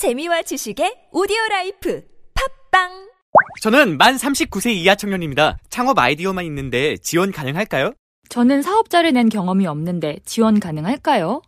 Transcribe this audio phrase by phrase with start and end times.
[0.00, 2.02] 재미와 지식의 오디오 라이프
[2.70, 2.88] 팟빵
[3.60, 5.58] 저는 만 39세 이하 청년입니다.
[5.68, 7.92] 창업 아이디어만 있는데 지원 가능할까요?
[8.30, 11.42] 저는 사업자를 낸 경험이 없는데 지원 가능할까요?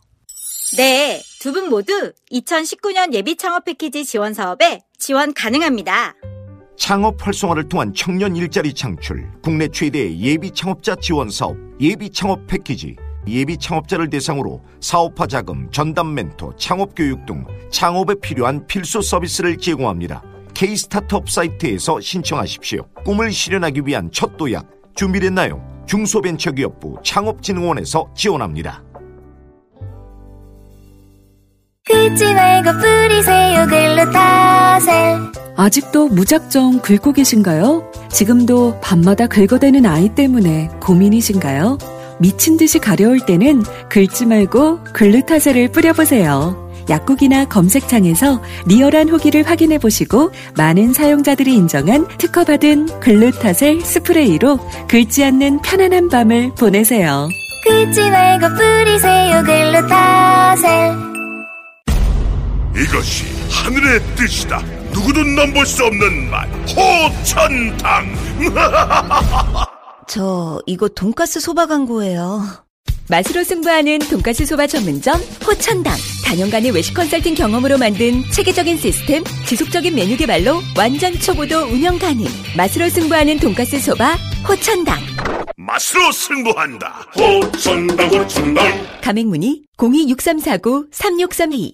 [0.77, 6.13] 네, 두 분 모두 2019년 예비 창업 패키지 지원 사업에 지원 가능합니다.
[6.77, 12.97] 창업 활성화를 통한 청년 일자리 창출, 국내 최대의 예비 창업자 지원 사업, 예비 창업 패키지,
[13.27, 20.21] 예비 창업자를 대상으로 사업화 자금, 전담 멘토, 창업 교육 등 창업에 필요한 필수 서비스를 제공합니다.
[20.53, 22.85] K 스타트업 사이트에서 신청하십시오.
[23.05, 25.61] 꿈을 실현하기 위한 첫 도약 준비됐나요?
[25.85, 28.83] 중소벤처기업부 창업진흥원에서 지원합니다.
[31.85, 37.91] 긁지 말고 뿌리세요 글루타셀 아직도 무작정 긁고 계신가요?
[38.09, 41.77] 지금도 밤마다 긁어대는 아이 때문에 고민이신가요?
[42.23, 46.71] 미친 듯이 가려울 때는 긁지 말고 글루타셀을 뿌려보세요.
[46.89, 56.07] 약국이나 검색창에서 리얼한 후기를 확인해 보시고 많은 사용자들이 인정한 특허받은 글루타셀 스프레이로 긁지 않는 편안한
[56.07, 57.27] 밤을 보내세요.
[57.65, 60.93] 긁지 말고 뿌리세요 글루타셀
[62.77, 64.61] 이것이 하늘의 뜻이다.
[64.93, 66.47] 누구도 넘볼 수 없는 맛.
[66.71, 68.15] 호천당.
[70.13, 72.43] 저 이거 돈가스 소바 광고예요.
[73.09, 80.15] 맛으로 승부하는 돈가스 소바 전문점 호천당 단연간의 외식 컨설팅 경험으로 만든 체계적인 시스템 지속적인 메뉴
[80.15, 84.15] 개발로 완전 초보도 운영 가능 맛으로 승부하는 돈가스 소바
[84.47, 84.99] 호천당
[85.57, 87.07] 맛으로 승부한다.
[87.17, 89.01] 호천당 호천당.
[89.01, 91.73] 가맹문의 026349-3632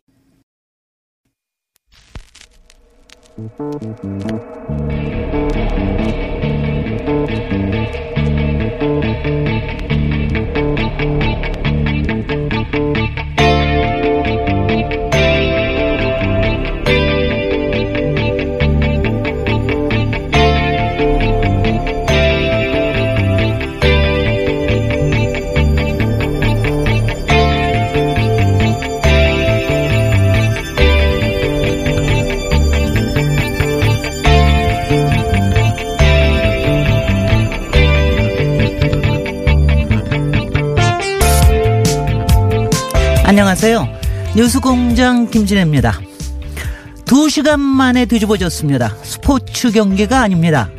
[7.28, 8.00] Thank
[9.74, 9.79] you.
[43.50, 43.88] 안녕하세요.
[44.36, 46.00] 뉴스공장 김진혜입니다.
[47.06, 48.96] 두 시간 만에 뒤집어졌습니다.
[49.02, 50.70] 스포츠 경기가 아닙니다.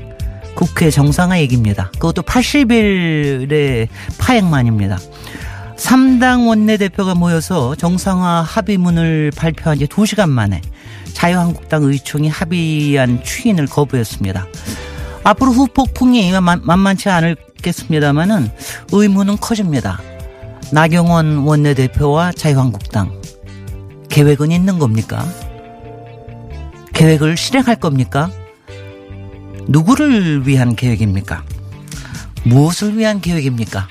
[0.55, 1.91] 국회 정상화 얘기입니다.
[1.95, 3.89] 그것도 80일의
[4.19, 5.01] 파행만입니다.
[5.75, 10.61] 3당 원내대표가 모여서 정상화 합의문을 발표한 지 2시간 만에
[11.13, 14.47] 자유한국당 의총이 합의한 추인을 거부했습니다.
[15.25, 16.33] 앞으로 후폭풍이
[16.63, 18.49] 만만치 않겠습니다만은
[18.93, 20.01] 의문은 커집니다.
[20.73, 23.21] 나경원 원내대표와 자유한국당
[24.09, 25.25] 계획은 있는 겁니까?
[26.93, 28.31] 계획을 실행할 겁니까?
[29.67, 31.45] 누구를 위한 계획입니까?
[32.45, 33.89] 무엇을 위한 계획입니까?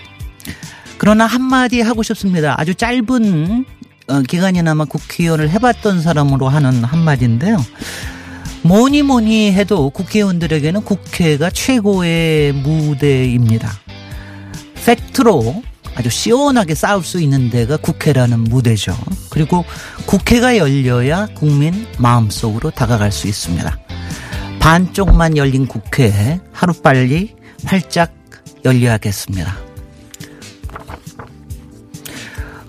[0.97, 2.59] 그러나 한마디 하고 싶습니다.
[2.59, 3.66] 아주 짧은
[4.09, 7.57] 어, 기간이나마 국회의원을 해봤던 사람으로 하는 한마디인데요.
[8.63, 13.72] 뭐니 뭐니 해도 국회의원들에게는 국회가 최고의 무대입니다.
[14.86, 15.63] 팩트로
[15.99, 18.97] 아주 시원하게 싸울 수 있는 데가 국회라는 무대죠.
[19.29, 19.65] 그리고
[20.05, 23.77] 국회가 열려야 국민 마음속으로 다가갈 수 있습니다.
[24.61, 28.13] 반쪽만 열린 국회 하루빨리 활짝
[28.63, 29.57] 열려야겠습니다.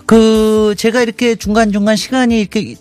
[0.05, 2.75] 그 제가 이렇게 중간중간 시간이 이렇게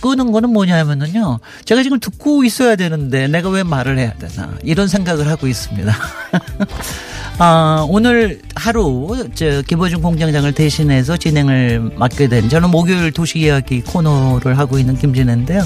[0.00, 1.38] 끄는 거는 뭐냐면은요.
[1.64, 5.94] 제가 지금 듣고 있어야 되는데 내가 왜 말을 해야 되나 이런 생각을 하고 있습니다.
[7.38, 14.58] 아, 오늘 하루 저 김호중 공장장을 대신해서 진행을 맡게 된 저는 목요일 도시 이야기 코너를
[14.58, 15.62] 하고 있는 김진혜인데요.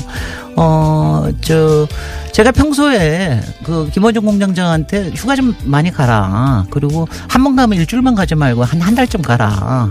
[0.56, 1.86] 어, 저
[2.32, 6.66] 제가 평소에 그 김호중 공장장한테 휴가 좀 많이 가라.
[6.70, 9.90] 그리고 한 번 가면 일주일만 가지 말고 한 한달좀 가라.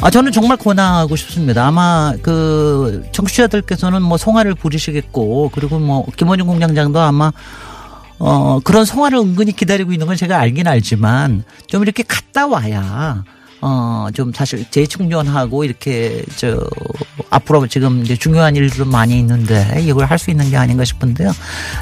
[0.00, 1.66] 아, 저는 정말 권하고 싶습니다.
[1.66, 7.32] 아마 그 청취자들께서는 뭐 송화를 부리시겠고, 그리고 뭐 김원중 공장장도 아마
[8.20, 13.24] 어, 그런 성화를 은근히 기다리고 있는 건 제가 알긴 알지만 좀 이렇게 갔다 와야
[13.60, 16.64] 어, 좀 사실 재충전하고 이렇게 저
[17.30, 21.32] 앞으로 지금 이제 중요한 일들은 많이 있는데 이걸 할 수 있는 게 아닌가 싶은데요.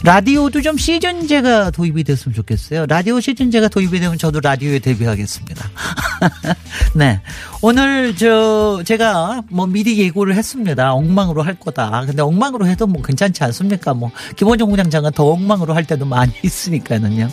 [0.04, 2.86] 라디오도 좀 시즌제가 도입이 됐으면 좋겠어요.
[2.86, 5.70] 라디오 시즌제가 도입이 되면 저도 라디오에 데뷔하겠습니다.
[6.94, 7.20] 네.
[7.62, 10.92] 오늘 저 제가 뭐 미리 예고를 했습니다.
[10.92, 12.04] 엉망으로 할 거다.
[12.06, 13.94] 근데 엉망으로 해도 뭐 괜찮지 않습니까?
[13.94, 17.28] 뭐 김원정 부장장은 더 엉망으로 할 때도 많이 있으니까는요.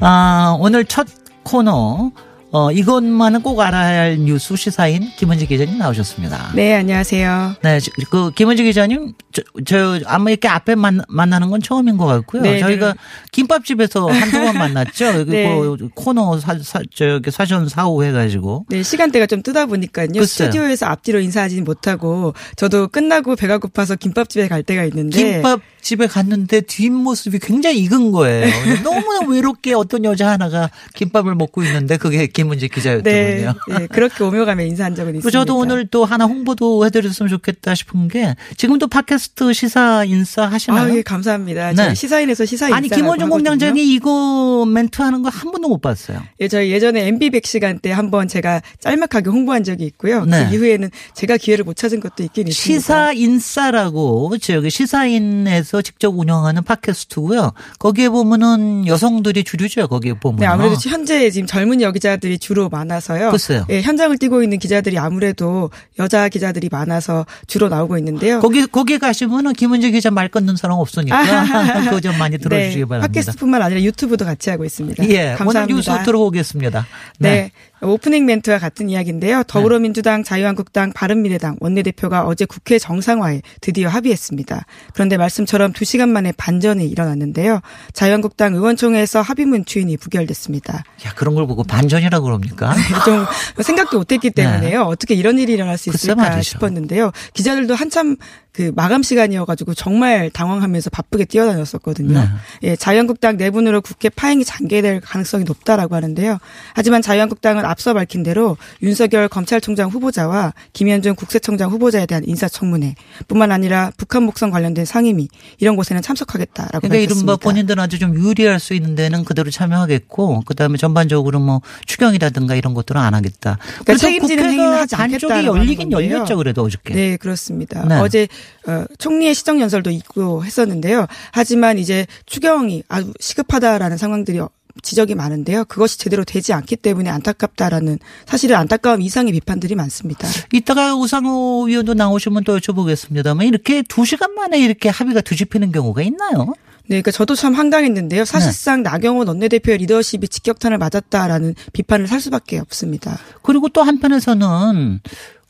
[0.00, 1.06] 아, 오늘 첫
[1.42, 2.10] 코너
[2.52, 6.50] 어, 이것만은 꼭 알아야 할 뉴스 시사인 김은지 기자님 나오셨습니다.
[6.56, 7.54] 네, 안녕하세요.
[7.62, 12.06] 네, 저- 그 김은지 기자님, 저, 저 아마 이렇게 앞에 만, 만나는 건 처음인 것
[12.06, 12.42] 같고요.
[12.42, 12.98] 네, 저희가 네.
[13.30, 15.12] 김밥집에서 한두 번 만났죠.
[15.26, 15.48] 그 네.
[15.48, 18.64] 그 코너 사, 사, 저기 사전 사후 해가지고.
[18.68, 20.08] 네, 시간대가 좀 뜨다 보니까요.
[20.08, 20.24] 글쎄요.
[20.50, 27.38] 스튜디오에서 앞뒤로 인사하지 못하고 저도 끝나고 배가 고파서 김밥집에 갈 때가 있는데 김밥집에 갔는데 뒷모습이
[27.38, 28.50] 굉장히 익은 거예요.
[28.82, 33.12] 너무나 외롭게 어떤 여자 하나가 김밥을 먹고 있는데 그게 김은지 기자였더군요.
[33.12, 35.30] 네, 네, 그렇게 오며 가며 인사한 적은 있습니다.
[35.38, 40.92] 저도 오늘 또 하나 홍보도 해드렸으면 좋겠다 싶은 게 지금도 팟캐스트 시사 인싸 하시나요?
[40.92, 41.72] 아, 예, 감사합니다.
[41.72, 41.94] 네.
[41.94, 43.30] 시사인에서 시사 아니 인싸라고 김원중 하거든요.
[43.50, 46.22] 공장장이 이거 멘트 하는 거 한 번도 못 봤어요.
[46.40, 50.24] 예, 저희 예전에 MB 100 시간 때 한 번 제가 짤막하게 홍보한 적이 있고요.
[50.24, 50.48] 네.
[50.48, 52.80] 그 이후에는 제가 기회를 못 찾은 것도 있긴 있습니다.
[52.80, 57.52] 시사 인싸라고 저기 시사인에서 직접 운영하는 팟캐스트고요.
[57.78, 59.88] 거기에 보면은 여성들이 주류죠.
[59.88, 60.40] 거기에 보면.
[60.40, 63.30] 네, 아무래도 현재 지금 젊은 여기자들 이 주로 많아서요.
[63.30, 63.66] 글쎄요.
[63.70, 68.40] 예, 현장을 뛰고 있는 기자들이 아무래도 여자 기자들이 많아서 주로 나오고 있는데요.
[68.40, 73.08] 거기 거기 가시면은 김은지 기자 말 끊는 사람 없으니까 그거 좀 많이 들어주시기 네, 바랍니다.
[73.08, 75.08] 팟캐스트뿐만 아니라 유튜브도 같이 하고 있습니다.
[75.08, 75.62] 예, 감사합니다.
[75.64, 76.86] 오늘 뉴스 들어보겠습니다.
[77.18, 77.50] 네.
[77.82, 79.42] 오프닝 멘트와 같은 이야기인데요.
[79.44, 84.66] 더불어민주당, 자유한국당, 바른미래당 원내대표가 어제 국회 정상화에 드디어 합의했습니다.
[84.92, 87.60] 그런데 말씀처럼 2시간 만에 반전이 일어났는데요.
[87.94, 90.84] 자유한국당 의원총회에서 합의문 추인이 부결됐습니다.
[91.06, 92.74] 야 그런 걸 보고 반전이라고 그럽니까?
[93.04, 93.26] 좀
[93.62, 94.82] 생각도 못했기 때문에요.
[94.82, 95.94] 어떻게 이런 일이 일어날 수 네.
[95.94, 96.40] 있을까.
[96.42, 97.12] 싶었는데요.
[97.34, 98.16] 기자들도 한참
[98.52, 102.18] 그 마감 시간이어가지고 정말 당황하면서 바쁘게 뛰어다녔었거든요.
[102.18, 102.28] 네.
[102.64, 106.38] 예, 자유한국당 내분으로 국회 파행이 장기될 가능성이 높다라고 하는데요.
[106.74, 112.96] 하지만 자유한국당은 앞서 밝힌 대로 윤석열 검찰총장 후보자와 김현준 국세청장 후보자에 대한 인사청문회
[113.28, 115.28] 뿐만 아니라 북한 목성 관련된 상임위
[115.58, 117.36] 이런 곳에는 참석하겠다라고 그러니까 이른바.
[117.36, 122.74] 본인들은 아주 좀 유리할 수 있는 데는 그대로 참여하겠고 그다음에 전반적으로 뭐 추경 이라든가 이런
[122.74, 123.58] 것들은 안 하겠다.
[123.84, 125.92] 그러니까 책임지는 행위는 하지 반쪽이 열리긴.
[125.92, 126.94] 열렸죠 그래도 어저께.
[126.94, 127.84] 네, 그렇습니다.
[127.86, 127.96] 네.
[127.96, 128.28] 어제
[128.66, 131.06] 어, 총리의 시정 연설도 있고 했었는데요.
[131.32, 134.50] 하지만 이제 추경이 아주 시급하다라는 상황들이 어,
[134.82, 135.64] 지적이 많은데요.
[135.64, 140.28] 그것이 제대로 되지 않기 때문에 안타깝다라는 사실은 안타까움 이상의 비판들이 많습니다.
[140.52, 146.54] 이따가 우상호 위원도 나오시면 또 여쭤보겠습니다만 이렇게 두 시간 만에 이렇게 합의가 뒤집히는 경우가 있나요?
[146.90, 148.24] 네, 그러니까 저도 참 황당했는데요.
[148.24, 153.16] 사실상 나경원 원내대표의 리더십이 직격탄을 맞았다라는 비판을 살 수밖에 없습니다.
[153.42, 154.98] 그리고 또 한편에서는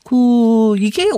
[0.03, 1.09] 그 이게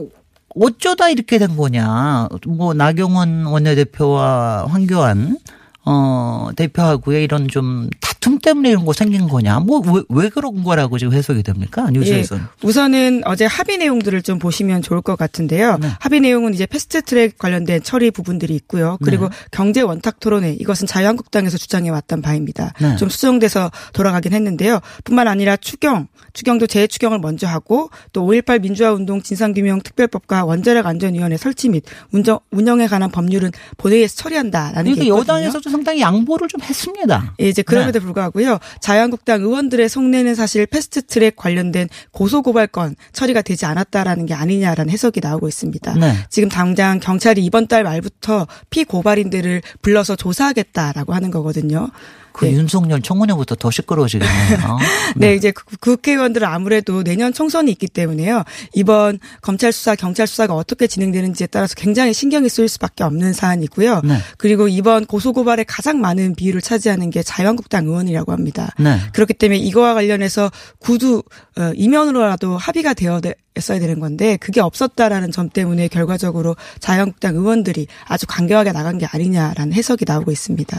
[0.55, 2.29] 어쩌다 이렇게 된 거냐.
[2.47, 5.39] 뭐 나경원 원내대표와 황교안
[5.83, 7.89] 어 대표하고의 이런 좀
[8.23, 9.59] 다툼 때문에 이런 거 생긴 거냐.
[9.59, 11.89] 뭐왜 왜 그런 거라고 지금 해석이 됩니까?
[11.91, 12.43] 뉴스에서는.
[12.43, 15.77] 예, 우선은 어제 합의 내용들을 좀 보시면 좋을 것 같은데요.
[15.77, 15.89] 네.
[15.99, 18.97] 합의 내용은 이제 패스트트랙 관련된 처리 부분들이 있고요.
[19.03, 19.35] 그리고 네.
[19.51, 22.71] 경제 원탁 토론회 이것은 자유한국당에서 주장해 왔던 바입니다.
[22.79, 22.95] 네.
[22.95, 24.79] 좀 수정돼서 돌아가긴 했는데요.
[25.03, 31.35] 뿐만 아니라 추경, 추경도 재추경을 먼저 하고 또 5.18 민주화 운동 진상규명 특별법과 원자력 안전위원회
[31.35, 35.17] 설치 및 운정, 운영에 관한 법률은 본회의에서 처리한다라는 게 그러니까.
[35.17, 37.33] 여당에서도 상당히 양보를 좀 했습니다.
[37.41, 38.05] 예, 이제 그럼에도 네.
[38.13, 38.59] 불구하고요.
[38.79, 45.95] 자유한국당 의원들의 속내는 사실 패스트트랙 관련된 고소고발건 처리가 되지 않았다라는 게 아니냐라는 해석이 나오고 있습니다.
[45.95, 46.13] 네.
[46.29, 51.89] 지금 당장 경찰이 이번 달 말부터 피고발인들을 불러서 조사하겠다라고 하는 거거든요.
[52.33, 54.77] 그 윤석열 청문회부터 더 시끄러워지겠네요.
[55.15, 58.43] 네, 이제 국- 국회의원들은 아무래도 내년 총선이 있기 때문에요.
[58.73, 64.01] 이번 검찰 수사, 경찰 수사가 어떻게 진행되는지에 따라서 굉장히 신경이 쓰일 수밖에 없는 사안이고요.
[64.03, 64.17] 네.
[64.37, 68.71] 그리고 이번 고소고발에 가장 많은 비율을 차지하는 게 자유한국당 의원이라고 합니다.
[68.79, 68.97] 네.
[69.13, 71.23] 그렇기 때문에 이거와 관련해서 구두
[71.57, 78.71] 어, 이면으로라도 합의가 되었어야 되는 건데 그게 없었다라는 점 때문에 결과적으로 자유한국당 의원들이 아주 강경하게
[78.71, 80.77] 나간 게 아니냐라는 해석이 나오고 있습니다.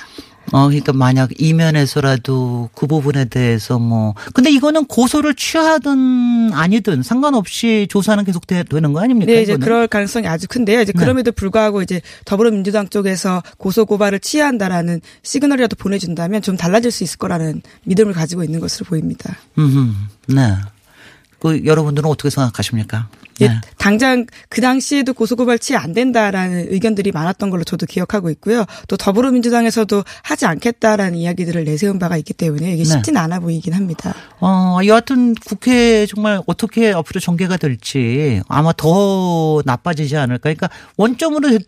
[0.53, 8.25] 어, 그러니까 만약 이면에서라도 그 부분에 대해서 뭐, 근데 이거는 고소를 취하든 아니든 상관없이 조사는
[8.25, 9.33] 계속 되, 되는 거 아닙니까?
[9.33, 9.65] 네, 이제 이거는?
[9.65, 10.81] 그럴 가능성이 아주 큰데요.
[10.81, 11.01] 이제 네.
[11.01, 17.63] 그럼에도 불구하고 이제 더불어민주당 쪽에서 고소 고발을 취한다라는 시그널이라도 보내준다면 좀 달라질 수 있을 거라는
[17.85, 19.37] 믿음을 가지고 있는 것으로 보입니다.
[19.59, 20.55] 음, 네.
[21.41, 23.09] 그 여러분들은 어떻게 생각하십니까?
[23.41, 23.61] 예, 네.
[23.79, 28.65] 당장 그 당시에도 고소고발 취해 안 된다라는 의견들이 많았던 걸로 저도 기억하고 있고요.
[28.89, 32.89] 또 더불어민주당에서도 하지 않겠다라는 이야기들을 내세운 바가 있기 때문에 이게 네.
[32.89, 34.15] 쉽지는 않아 보이긴 합니다.
[34.41, 40.43] 어, 여하튼 국회 정말 어떻게 앞으로 전개가 될지 아마 더 나빠지지 않을까.
[40.43, 41.59] 그러니까 원점으로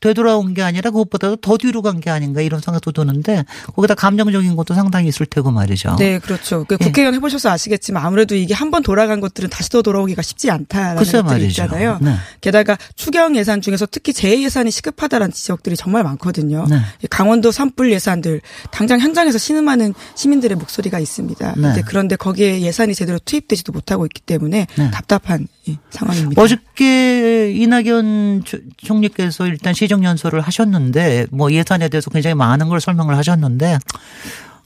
[0.00, 4.72] 되돌아온 게 아니라 그것보다도 더 뒤로 간 게 아닌가 이런 생각도 드는데 거기다 감정적인 것도
[4.74, 5.96] 상당히 있을 테고 말이죠.
[5.98, 6.64] 네, 그렇죠.
[6.68, 6.84] 그 예.
[6.84, 11.22] 국회의원 해보셔서 아시겠지만 아무래도 이게 한 번 돌아간 것들은 다시 또 돌아오기가 쉽지 않다라는 것들이
[11.22, 11.48] 말이죠.
[11.64, 11.98] 있잖아요.
[12.02, 12.14] 네.
[12.40, 16.66] 게다가 추경 예산 중에서 특히 재 예산이 시급하다라는 지적들이 정말 많거든요.
[16.68, 16.78] 네.
[17.10, 18.40] 강원도 산불 예산들
[18.70, 21.54] 당장 현장에서 신음하는 시민들의 목소리가 있습니다.
[21.56, 21.82] 네.
[21.86, 24.90] 그런데 거기에 예산이 제대로 투입되지도 못하고 있기 때문에 네.
[24.90, 26.40] 답답한 이 상황입니다.
[26.40, 33.16] 어저께 이낙연 조- 총리께서 일단 시정 연설을 하셨는데 뭐 예산에 대해서 굉장히 많은 걸 설명을
[33.16, 33.78] 하셨는데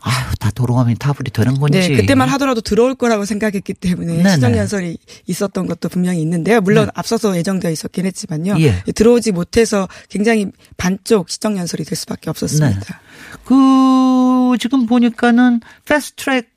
[0.05, 1.79] 아유 다 돌아가면 타불이 되는 건지.
[1.79, 4.31] 네, 그때만 하더라도 들어올 거라고 생각했기 때문에 네네.
[4.35, 6.61] 시정 연설이 있었던 것도 분명히 있는데요.
[6.61, 8.57] 물론 앞서서 예정되어 있었긴 했지만요.
[8.61, 8.83] 예.
[8.93, 12.81] 들어오지 못해서 굉장히 반쪽 시정 연설이 될 수밖에 없었습니다.
[12.81, 12.97] 네.
[13.45, 16.52] 그 지금 보니까는 패스트트랙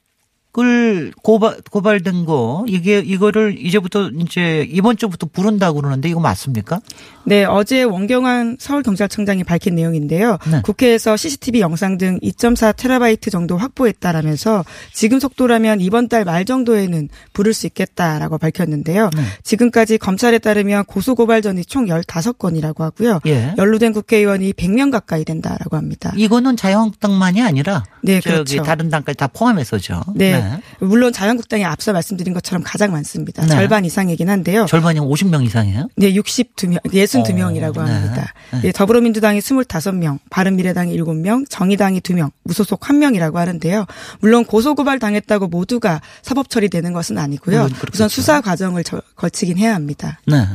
[0.57, 6.79] 을 고발 고발된 거 이게 이거를 이제부터 이제 이번 주부터 부른다고 그러는데 이거 맞습니까?
[7.25, 10.37] 네, 어제 원경환 서울경찰청장이 밝힌 내용인데요.
[10.49, 10.61] 네.
[10.63, 17.53] 국회에서 CCTV 영상 등 2.4 테라바이트 정도 확보했다라면서 지금 속도라면 이번 달 말 정도에는 부를
[17.53, 19.09] 수 있겠다라고 밝혔는데요.
[19.15, 19.21] 네.
[19.43, 23.19] 지금까지 검찰에 따르면 고소고발 전이 총 15건이라고 하고요.
[23.27, 23.53] 예.
[23.57, 26.13] 연루된 국회의원이 100명 가까이 된다라고 합니다.
[26.15, 28.63] 이거는 자유한국당만이 아니라 네, 저기 그렇죠.
[28.63, 30.01] 다른 당까지 다 포함해서죠.
[30.15, 30.44] 네.
[30.79, 33.41] 물론 자유한국당이 앞서 말씀드린 것처럼 가장 많습니다.
[33.43, 33.47] 네.
[33.49, 34.65] 절반 이상이긴 한데요.
[34.67, 35.87] 절반이 50명 이상이에요?
[35.95, 38.33] 네, 62명, 62명이라고 어, 합니다.
[38.53, 38.61] 네.
[38.65, 43.85] 예, 더불어민주당이 25명, 바른미래당이 7명, 정의당이 2명, 무소속 1명이라고 하는데요.
[44.19, 47.63] 물론 고소고발 당했다고 모두가 사법 처리되는 것은 아니고요.
[47.67, 47.87] 그렇겠죠.
[47.93, 50.19] 우선 수사 과정을 저- 거치긴 해야 합니다.
[50.27, 50.45] 네.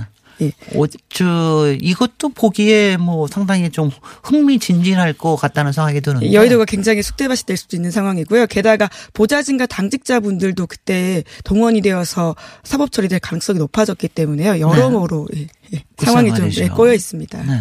[0.40, 0.52] 예.
[0.74, 3.90] 어, 저 이것도 보기에 뭐 상당히 좀
[4.24, 6.32] 흥미진진할 것 같다는 생각이 드는데.
[6.32, 8.46] 여의도가 굉장히 숙대밭이 될 수도 있는 상황이고요.
[8.46, 14.60] 게다가 보좌진과 당직자분들도 그때 동원이 되어서 사법 처리될 가능성이 높아졌기 때문에요.
[14.60, 16.50] 여러모로 예, 예, 글쎄 상황이 좀.
[16.56, 17.42] 예, 꼬여 있습니다.
[17.44, 17.60] 네.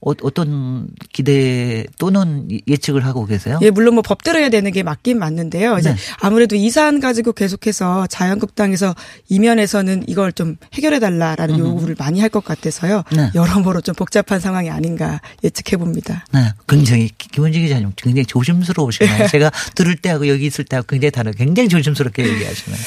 [0.00, 3.58] 어, 어떤 기대 또는 예측을 하고 계세요?
[3.62, 5.76] 예, 물론 뭐 법대로 해야 되는 게 맞긴 맞는데요.
[5.78, 5.96] 이제 네.
[6.20, 8.94] 아무래도 이 사안 가지고 계속해서 자유한국당에서
[9.28, 13.04] 이면에서는 이걸 좀 해결해 달라라는 요구를 많이 할 것 같아서요.
[13.10, 13.30] 네.
[13.34, 16.26] 여러모로 좀 복잡한 상황이 아닌가 예측해 봅니다.
[16.32, 19.28] 네, 굉장히 기- 김원지 기자님 굉장히 조심스러우시네요.
[19.28, 21.32] 제가 들을 때하고 여기 있을 때하고 굉장히 다르.
[21.32, 22.78] 굉장히 조심스럽게 얘기하시네요.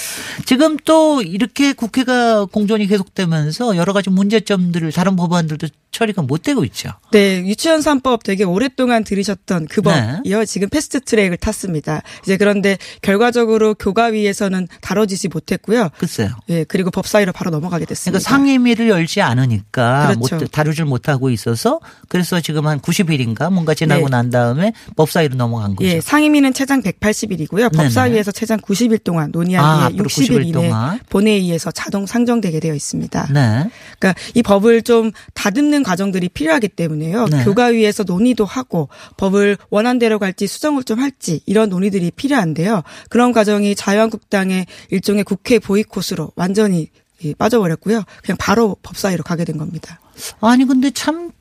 [0.46, 6.92] 지금 또 이렇게 국회가 공존이 계속되면서 여러 가지 문제점들을 다른 법안들도 처리가 못 되고 있죠.
[7.12, 10.18] 네, 유치원 3법 되게 오랫동안 들으셨던 그 네.
[10.18, 10.46] 법이요.
[10.46, 12.02] 지금 패스트 트랙을 탔습니다.
[12.24, 15.90] 이제 그런데 결과적으로 교과위에서는 다뤄지지 못했고요.
[15.98, 16.30] 글쎄요.
[16.50, 18.20] 예, 그리고 법사위로 바로 넘어가게 됐습니다.
[18.20, 20.38] 그러니까 상임위를 열지 않으니까 그렇죠.
[20.38, 24.12] 못, 다루질 못하고 있어서 그래서 지금 한 90일인가 뭔가 지나고 네.
[24.12, 25.90] 난 다음에 법사위로 넘어간 거죠.
[25.90, 27.72] 예, 상임위는 최장 180일이고요.
[27.72, 27.84] 네네.
[27.84, 31.00] 법사위에서 최장 90일 동안 논의한 아, 뒤에 앞으로 60일 90일 이내 동안.
[31.10, 33.28] 본회의에서 자동 상정되게 되어 있습니다.
[33.34, 33.70] 네.
[34.00, 37.26] 그러니까 이 법을 좀 다듬는 과정들이 필요하기 때문에 요.
[37.26, 37.44] 네.
[37.44, 42.84] 교과위에서 논의도 하고 법을 원안대로 갈지 수정을 좀 할지 이런 논의들이 필요한데요.
[43.10, 46.90] 그런 과정이 자유한국당의 일종의 국회 보이콧으로 완전히
[47.24, 48.04] 예, 빠져버렸고요.
[48.24, 50.00] 그냥 바로 법사위로 가게 된 겁니다.
[50.42, 51.32] 아니 근데 참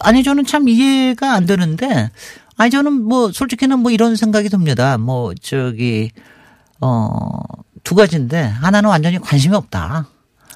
[0.00, 2.10] 아니 저는 참 이해가 안 되는데
[2.56, 4.98] 아니 저는 뭐 솔직히는 뭐 이런 생각이 듭니다.
[4.98, 6.10] 뭐 저기
[6.80, 7.28] 어
[7.88, 10.06] 두 가지인데 하나는 완전히 관심이 없다.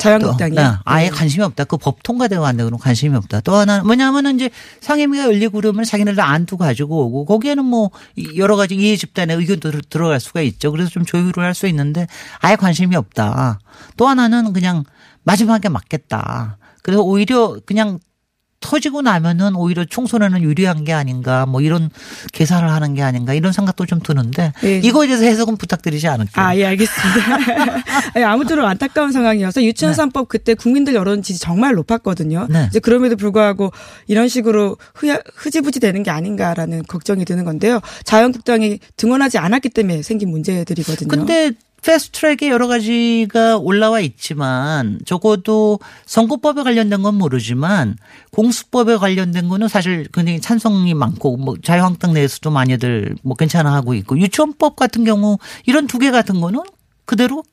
[0.02, 1.64] 자유한국당이 또, 네, 아예 관심이 없다.
[1.64, 3.40] 그 법 통과되고 안 되고 는 관심이 없다.
[3.40, 7.90] 또 하나는 뭐냐면은 이제 상임위가 열리고 그러면 자기네들 안두 가지고 오고 거기에는 뭐
[8.36, 10.70] 여러 가지 이해 집단의 의견도 들- 들어갈 수가 있죠.
[10.72, 12.06] 그래서 좀 조율을 할 수 있는데
[12.40, 13.58] 아예 관심이 없다.
[13.96, 14.84] 또 하나는 그냥
[15.24, 16.56] 마지막에 맞겠다.
[16.82, 17.98] 그래서 오히려 그냥
[18.62, 21.90] 터지고 나면은 오히려 총선에는 유리한 게 아닌가 뭐 이런
[22.32, 24.78] 계산을 하는 게 아닌가 이런 생각도 좀 드는데 예.
[24.78, 26.44] 이거에 대해서 해석은 부탁드리지 않을게요.
[26.44, 27.36] 아, 예, 알겠습니다.
[28.14, 29.96] 아니, 아무쪼록 안타까운 상황이어서 유치원 네.
[29.96, 32.46] 삼법 그때 국민들 여론 지지 정말 높았거든요.
[32.48, 32.66] 네.
[32.70, 33.72] 이제 그럼에도 불구하고
[34.06, 37.80] 이런 식으로 흐, 흐지부지 되는 게 아닌가라는 걱정이 드는 건데요.
[38.04, 41.08] 자유한국당이 등원하지 않았기 때문에 생긴 문제들이거든요.
[41.08, 47.96] 근데 패스트트랙에 여러 가지가 올라와 있지만 적어도 선거법에 관련된 건 모르지만
[48.30, 54.18] 공수법에 관련된 거는 사실 굉장히 찬성이 많고 뭐 자유한국당 내에서도 많이들 뭐 괜찮아 하고 있고
[54.18, 56.60] 유치원법 같은 경우 이런 두 개 같은 거는
[57.04, 57.44] 그대로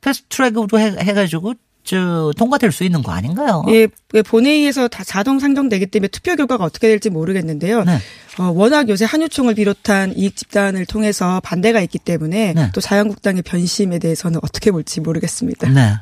[0.00, 1.54] 패스트트랙으로 해, 해가지고
[1.84, 3.62] 저 통과될 수 있는 거 아닌가요?
[3.68, 7.84] 예, 예, 본회의에서 다 자동 상정되기 때문에 투표 결과가 어떻게 될지 모르겠는데요.
[7.84, 7.98] 네.
[8.38, 12.70] 어, 워낙 요새 한유총을 비롯한 이익 집단을 통해서 반대가 있기 때문에 네.
[12.74, 15.68] 또 자유한국당의 변심에 대해서는 어떻게 볼지 모르겠습니다.
[15.68, 15.92] 네.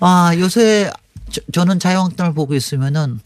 [0.00, 0.90] 아, 요새
[1.30, 3.20] 저, 저는 자유한국당을 보고 있으면은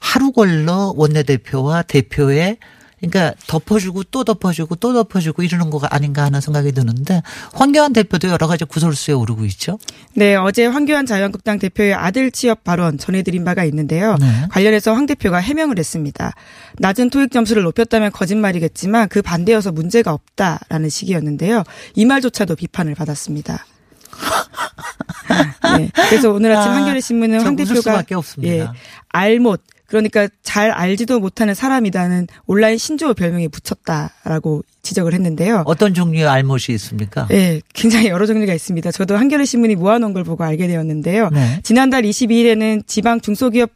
[0.00, 2.58] 하루 걸러 원내대표와 대표의
[3.00, 7.22] 그러니까 덮어주고 또 덮어주고 또 덮어주고 이러는 거가 아닌가 하는 생각이 드는데
[7.54, 9.78] 황교안 대표도 여러 가지 구설수에 오르고 있죠.
[10.14, 14.16] 네, 어제 황교안 자유한국당 대표의 아들 취업 발언 전해드린 바가 있는데요.
[14.20, 14.46] 네.
[14.50, 16.32] 관련해서 황 대표가 해명을 했습니다.
[16.78, 21.62] 낮은 토익 점수를 높였다면 거짓말이겠지만 그 반대여서 문제가 없다라는 식이었는데요.
[21.94, 23.64] 이 말조차도 비판을 받았습니다.
[25.78, 28.02] 네, 그래서 오늘 아침 아, 한겨레 신문은 저황 대표가.
[28.44, 28.68] 예,
[29.08, 35.64] 알못 그러니까 잘 알지도 못하는 사람이라는 온라인 신조어 별명에 붙였다라고 지적을 했는데요.
[35.64, 37.26] 어떤 종류의 알못이 있습니까?
[37.28, 38.92] 네, 굉장히 여러 종류가 있습니다.
[38.92, 41.30] 저도 한겨레 신문이 모아놓은 걸 보고 알게 되었는데요.
[41.30, 41.60] 네.
[41.62, 43.70] 지난달 22일에는 지방 중소기업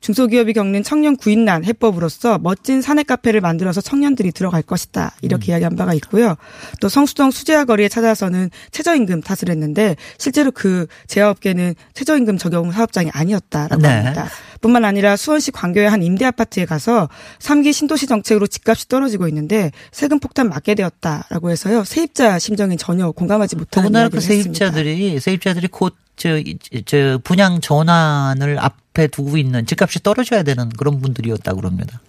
[0.00, 5.12] 중소기업이 겪는 청년 구인난 해법으로서 멋진 사내 카페를 만들어서 청년들이 들어갈 것이다.
[5.20, 6.36] 이렇게 이야기한 바가 있고요.
[6.80, 13.82] 또 성수동 수제화 거리에 찾아서는 최저임금 탓을 했는데 실제로 그 제화업계는 최저임금 적용 사업장이 아니었다라고
[13.82, 13.88] 네.
[13.88, 14.28] 합니다.
[14.60, 17.08] 뿐만 아니라 수원시 광교의 한 임대 아파트에 가서
[17.38, 21.84] 3기 신도시 정책으로 집값이 떨어지고 있는데 세금 폭탄 맞게 되었다라고 해서요.
[21.84, 24.58] 세입자 심정에 전혀 공감하지 못하는 더군다나 그 이야기를 했습니다.
[24.66, 30.70] 세입자들이 세입자들이 곧 저, 이- 저 분양 전환을 앞 에 두고 있는 집값이 떨어져야 되는
[30.70, 32.00] 그런 분들이었다고 그럽니다.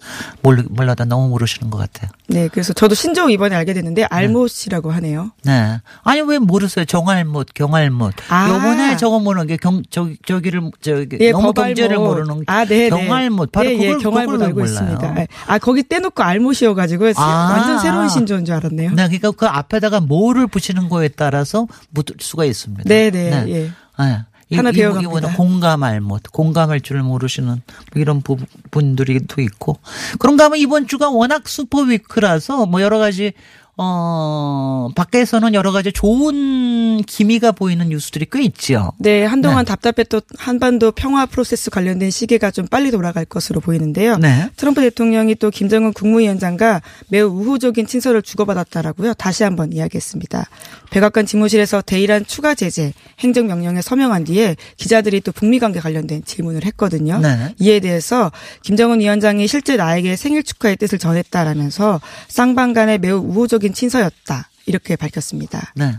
[0.42, 2.10] 몰, 몰라다 너무 모르시는 것 같아요.
[2.28, 5.32] 네, 그래서 저도 신조어 이번에 알게 됐는데 알못이라고 하네요.
[5.44, 5.80] 네.
[6.02, 6.84] 아니 왜 모르세요?
[6.84, 8.14] 정알못, 경알못.
[8.30, 8.48] 아.
[8.48, 11.52] 요번에 저거 모르는 게 경, 저, 저기를 저기 예, 너무.
[11.52, 12.90] 경제를 모르는 아, 네, 네.
[12.90, 13.52] 경알못.
[13.52, 14.64] 바로 예, 그걸 예, 경알못 알고 몰라요?
[14.72, 15.20] 있습니다.
[15.20, 15.28] 예.
[15.46, 17.50] 아, 거기 떼놓고 알못이어가지고 아.
[17.52, 18.90] 완전 새로운 신조어인 줄 알았네요.
[18.90, 22.84] 네, 그러니까 그 앞에다가 뭐를 붙이는 거에 따라서 묻을 수가 있습니다.
[22.86, 23.70] 네, 네, 예.
[23.98, 24.24] 네.
[24.50, 25.34] 이- 하나 이- 배워갑니다.
[25.36, 27.62] 공감할 못, 공감할 줄 모르시는 뭐
[27.96, 28.36] 이런 부-
[28.70, 29.78] 분들이 또 있고.
[30.18, 33.32] 그런가 하면 이번 주가 워낙 super week라서 뭐 여러 가지
[33.80, 38.92] 어, 밖에서는 여러 가지 좋은 기미가 보이는 뉴스들이 꽤 있죠.
[38.98, 39.68] 네, 한동안 네.
[39.68, 44.16] 답답했던 한반도 평화 프로세스 관련된 시계가 좀 빨리 돌아갈 것으로 보이는데요.
[44.18, 44.50] 네.
[44.56, 49.14] 트럼프 대통령이 또 김정은 국무위원장과 매우 우호적인 친서를 주고받았다라고요.
[49.14, 50.48] 다시 한번 이야기했습니다.
[50.90, 57.20] 백악관 집무실에서 대이란 추가 제재 행정명령에 서명한 뒤에 기자들이 또 북미 관계 관련된 질문을 했거든요.
[57.20, 57.54] 네.
[57.60, 58.32] 이에 대해서
[58.62, 64.48] 김정은 위원장이 실제 나에게 생일 축하의 뜻을 전했다라면서 쌍방 간에 매우 우호적인 친서였다.
[64.66, 65.72] 이렇게 밝혔습니다.
[65.76, 65.96] 네.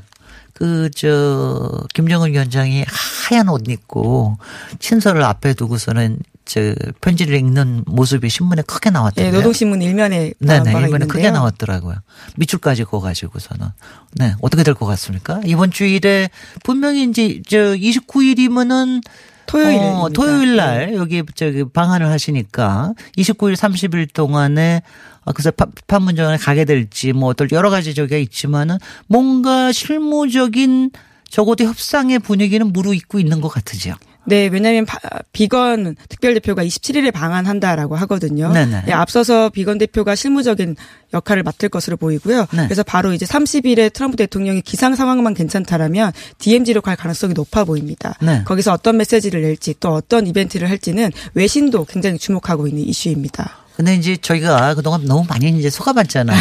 [0.53, 2.85] 그, 저, 김정은 위원장이
[3.29, 4.37] 하얀 옷 입고
[4.79, 9.33] 친서를 앞에 두고서는 저 편지를 읽는 모습이 신문에 크게 예, 나왔던데요.
[9.33, 11.07] 노동신문 일면에 네네, 이번에 있는데요.
[11.07, 11.97] 크게 나왔더라고요.
[12.37, 13.67] 밑줄까지 그거 가지고서는.
[14.15, 15.41] 네, 어떻게 될 것 같습니까?
[15.45, 16.29] 이번 주일에
[16.63, 19.03] 분명히 이제 저 29일이면은
[19.49, 19.99] 토요일입니다.
[20.01, 24.81] 어, 토요일 날 여기 저기 방한을 하시니까 29일 30일 동안에
[25.25, 30.91] 아, 그래서 파- 판문점에 가게 될지 뭐 어떨 여러 가지 저기가 있지만은 뭔가 실무적인
[31.29, 33.93] 적어도 협상의 분위기는 무르익고 있는 것 같으죠.
[34.25, 34.99] 네, 왜냐하면 바-
[35.33, 38.51] 비건 특별 대표가 27일에 방한한다라고 하거든요.
[38.51, 38.83] 네네.
[38.85, 40.75] 네, 앞서서 비건 대표가 실무적인
[41.13, 42.45] 역할을 맡을 것으로 보이고요.
[42.53, 42.63] 네.
[42.65, 48.15] 그래서 바로 이제 30일에 트럼프 대통령이 기상 상황만 괜찮다라면 DMZ로 갈 가능성이 높아 보입니다.
[48.21, 48.43] 네.
[48.45, 53.57] 거기서 어떤 메시지를 낼지 또 어떤 이벤트를 할지는 외신도 굉장히 주목하고 있는 이슈입니다.
[53.79, 56.35] 근데 이제 저희가 그동안 너무 많이 이제 속아봤잖아요.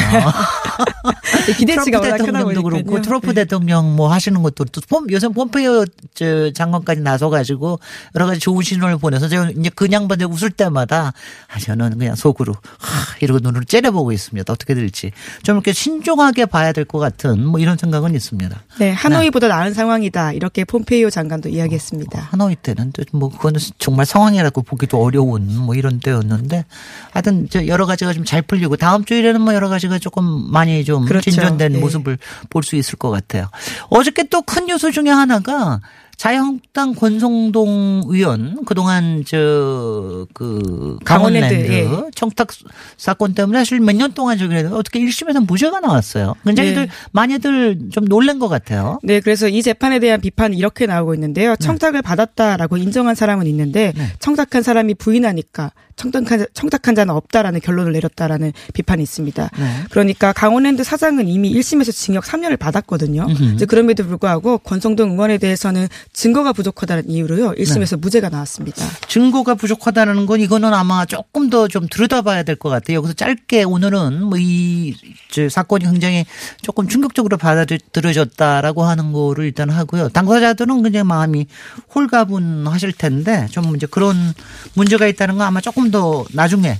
[1.46, 2.62] 네, 기대치가 트럼프 대통령도.
[2.64, 3.34] 그렇고 트럼프 네.
[3.34, 7.78] 대통령 뭐 하시는 것도 또 폼- 요새 폼페이오 저 장관까지 나서가지고
[8.16, 11.12] 여러 가지 좋은 신호를 보내서 제가 이제 그 양반들 웃을 때마다
[11.46, 14.52] 아 저는 그냥 속으로 하 이러고 눈으로 째려보고 있습니다.
[14.52, 15.12] 어떻게 될지
[15.44, 18.62] 좀 이렇게 신중하게 봐야 될 것 같은 뭐 이런 생각은 있습니다.
[18.80, 20.32] 네, 하노이보다 나은 상황이다.
[20.32, 22.18] 이렇게 폼페이오 장관도 이야기했습니다.
[22.32, 26.64] 하노이 때는 또뭐 그거는 정말 상황이라고 보기도 어려운 뭐 이런 때였는데
[27.12, 31.04] 하여튼 저 여러 가지가 좀 잘 풀리고 다음 주일에는 뭐 여러 가지가 조금 많이 좀
[31.06, 31.30] 그렇죠.
[31.30, 31.78] 진전된 네.
[31.78, 32.18] 모습을
[32.50, 33.48] 볼 수 있을 것 같아요.
[33.90, 35.80] 어저께 또 큰 뉴스 중에 하나가
[36.16, 41.88] 자유한국당 권성동 의원 그동안 저 그 강원랜드, 예.
[42.14, 42.48] 청탁
[42.96, 46.34] 사건 때문에 사실 몇 년 동안 저기 어떻게 1심에서 무죄가 나왔어요.
[46.44, 46.92] 굉장히들 네.
[47.12, 48.98] 많이들 좀 놀란 것 같아요.
[49.04, 51.54] 네, 그래서 이 재판에 대한 비판이 이렇게 나오고 있는데요.
[51.56, 54.12] 청탁을 받았다라고 인정한 사람은 있는데 네.
[54.18, 59.50] 청탁한 사람이 부인하니까 청탁한, 청탁한 자는 없다라는 결론을 내렸다라는 비판이 있습니다.
[59.58, 59.84] 네.
[59.90, 63.26] 그러니까 강원랜드 사장은 이미 1심에서 징역 3년을 받았거든요.
[63.28, 63.54] 음흠.
[63.54, 67.52] 이제 그럼에도 불구하고 권성동 의원에 대해서는 증거가 부족하다는 이유로요.
[67.52, 67.96] 1심에서 네.
[67.96, 68.84] 무죄가 나왔습니다.
[69.08, 72.96] 증거가 부족하다는 건 이거는 아마 조금 더 좀 들여다봐야 될 것 같아요.
[72.98, 74.94] 여기서 짧게 오늘은 뭐 이
[75.50, 76.24] 사건이 굉장히
[76.62, 80.08] 조금 충격적으로 받아들여졌다라고 하는 거를 일단 하고요.
[80.10, 81.46] 당사자들은 굉장히 마음이
[81.94, 84.16] 홀가분하실 텐데 좀 이제 그런
[84.74, 86.78] 문제가 있다는 건 아마 조금 더 나중에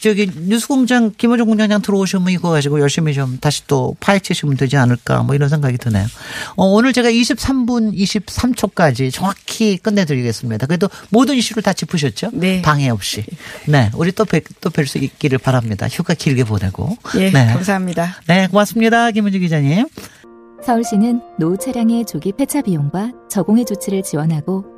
[0.00, 5.34] 저기 뉴스공장 김호중 공장장 들어오시면 이거 가지고 열심히 좀 다시 또 파헤치시면 되지 않을까 뭐
[5.34, 6.06] 이런 생각이 드네요.
[6.56, 10.66] 어, 오늘 제가 23분 23초까지 정확히 끝내드리겠습니다.
[10.66, 12.30] 그래도 모든 이슈를 다 짚으셨죠?
[12.32, 12.62] 네.
[12.62, 13.24] 방해 없이.
[13.66, 15.86] 네, 우리 또뵐또뵐수 있기를 바랍니다.
[15.88, 16.96] 휴가 길게 보내고.
[17.16, 17.46] 예, 네.
[17.46, 18.16] 감사합니다.
[18.26, 19.10] 네, 고맙습니다.
[19.10, 19.86] 김은주 기자님.
[20.64, 24.77] 서울시는 노후 차량의 조기 폐차 비용과 저공해 조치를 지원하고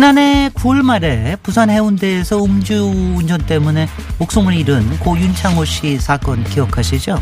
[0.00, 3.86] 지난해 9월 말에 부산 해운대에서 음주운전 때문에
[4.18, 7.18] 목숨을 잃은 고 윤창호 씨 사건 기억하시죠?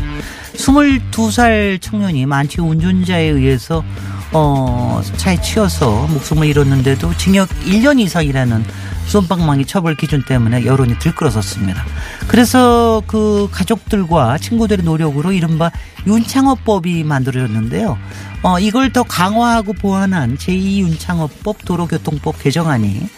[0.53, 3.83] 22살 청년이 만취 운전자에 의해서
[4.31, 8.63] 어, 차에 치여서 목숨을 잃었는데도 징역 1년 이상이라는
[9.07, 11.83] 쏜방망이 처벌 기준 때문에 여론이 들끓어섰습니다.
[12.27, 15.71] 그래서 그 가족들과 친구들의 노력으로 이른바
[16.05, 17.97] 윤창호법이 만들어졌는데요.
[18.43, 23.09] 어, 이걸 더 강화하고 보완한 제2윤창호법 도로교통법 개정안이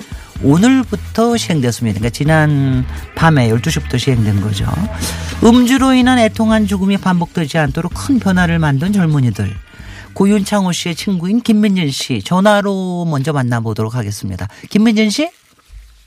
[0.44, 2.00] 오늘부터 시행됐습니다.
[2.00, 4.66] 그러니까 지난 밤에 12시부터 시행된 거죠.
[5.44, 9.54] 음주로 인한 애통한 죽음이 반복되지 않도록 큰 변화를 만든 젊은이들.
[10.14, 14.48] 고윤창호 씨의 친구인 김민진 씨 전화로 먼저 만나보도록 하겠습니다.
[14.70, 15.30] 김민진 씨?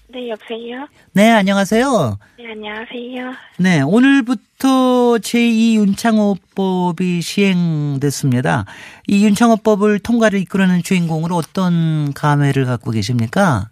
[0.09, 0.87] 네, 여보세요?
[1.13, 2.19] 네, 안녕하세요.
[2.39, 3.33] 네, 안녕하세요.
[3.59, 8.65] 네, 오늘부터 제2윤창호법이 시행됐습니다.
[9.09, 13.71] 이 윤창호법을 통과를 이끌어낸 주인공으로 어떤 감회를 갖고 계십니까?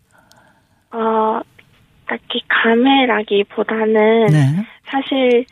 [0.90, 1.40] 어,
[2.08, 4.66] 딱히 감회라기보다는 네.
[4.90, 5.46] 사실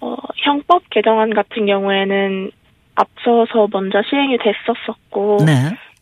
[0.00, 2.50] 어, 형법 개정안 같은 경우에는
[2.96, 5.52] 앞서서 먼저 시행이 됐었었고 네.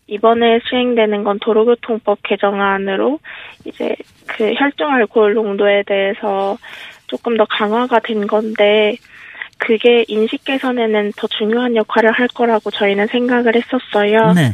[0.06, 3.18] 이번에 시행되는 건 도로교통법 개정안으로
[3.64, 3.94] 이제
[4.26, 6.56] 그 혈중 알코올 농도에 대해서
[7.06, 8.96] 조금 더 강화가 된 건데
[9.58, 14.32] 그게 인식 개선에는 더 중요한 역할을 할 거라고 저희는 생각을 했었어요.
[14.32, 14.52] 네.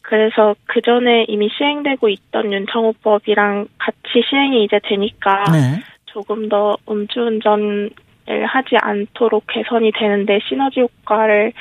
[0.00, 5.80] 그래서 그 전에 이미 시행되고 있던 윤창호법이랑 같이 시행이 이제 되니까 네.
[6.06, 7.90] 조금 더 음주운전을
[8.26, 11.52] 하지 않도록 개선이 되는데 시너지 효과를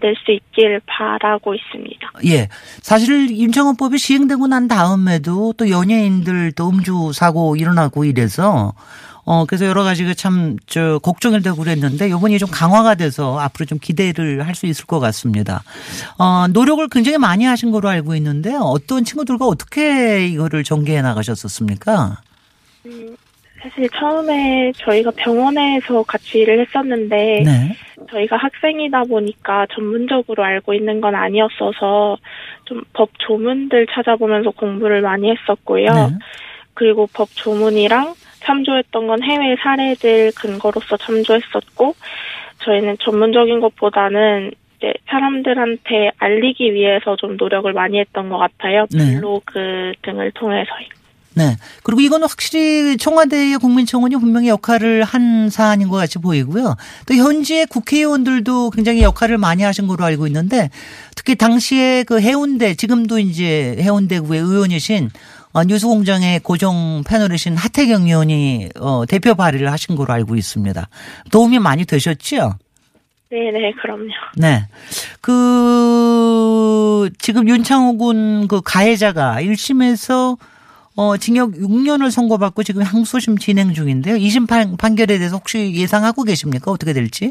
[0.00, 2.12] 낼 수 있길 바라고 있습니다.
[2.26, 2.48] 예.
[2.82, 8.74] 사실 윤창호법이 시행되고 난 다음에도 또 연예인들 또 음주 사고 일어나고 이래서
[9.24, 13.78] 어 그래서 여러 가지가 참 저 걱정이 되고 그랬는데 요번에 좀 강화가 돼서 앞으로 좀
[13.80, 15.64] 기대를 할 수 있을 것 같습니다.
[16.16, 22.18] 어 노력을 굉장히 많이 하신 거로 알고 있는데 어떤 친구들과 어떻게 이거를 전개해 나가셨었습니까?
[22.86, 23.16] 음,
[23.60, 27.76] 사실 처음에 저희가 병원에서 같이 일을 했었는데 네.
[28.10, 32.16] 저희가 학생이다 보니까 전문적으로 알고 있는 건 아니었어서
[32.64, 35.86] 좀 법 조문들 찾아보면서 공부를 많이 했었고요.
[35.86, 36.18] 네.
[36.74, 41.94] 그리고 법 조문이랑 참조했던 건 해외 사례들 근거로서 참조했었고
[42.58, 48.86] 저희는 전문적인 것보다는 이제 사람들한테 알리기 위해서 좀 노력을 많이 했던 것 같아요.
[48.92, 49.16] 네.
[49.16, 50.86] 블로그 등을 통해서요.
[51.38, 51.56] 네.
[51.84, 56.74] 그리고 이건 확실히 청와대의 국민청원이 분명히 역할을 한 사안인 것 같이 보이고요.
[57.06, 60.68] 또 현지의 국회의원들도 굉장히 역할을 많이 하신 걸로 알고 있는데
[61.14, 65.10] 특히 당시에 그 해운대 지금도 이제 해운대구의 의원이신
[65.52, 70.88] 어, 뉴스공장의 고정 패널이신 하태경 의원이 어, 대표 발의를 하신 걸로 알고 있습니다.
[71.30, 72.54] 도움이 많이 되셨죠?
[73.30, 74.10] 네네, 그럼요.
[74.36, 74.66] 네.
[75.20, 80.38] 그, 지금 윤창호 군 그 가해자가 1심에서
[80.98, 84.16] 어, 징역 6년을 선고받고 지금 항소심 진행 중인데요.
[84.16, 86.72] 2심 판, 판결에 대해서 혹시 예상하고 계십니까?
[86.72, 87.30] 어떻게 될지?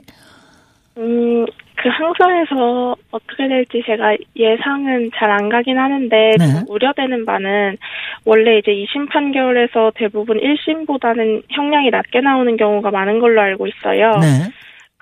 [0.98, 6.38] 음, 그 항소에서 어떻게 될지 제가 예상은 잘 안 가긴 하는데 네.
[6.38, 7.78] 좀 우려되는 바는
[8.24, 14.18] 원래 이제 2심 판결에서 대부분 1심보다는 형량이 낮게 나오는 경우가 많은 걸로 알고 있어요.
[14.20, 14.50] 네.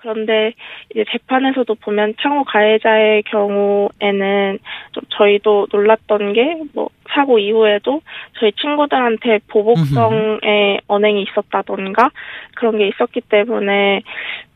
[0.06, 0.54] 그런데
[0.92, 4.60] 이제 재판에서도 보면 창호 가해자의 경우에는
[4.92, 8.02] 좀 저희도 놀랐던 게 뭐 사고 이후에도
[8.40, 12.10] 저희 친구들한테 보복성의 언행이 있었다던가
[12.56, 14.02] 그런 게 있었기 때문에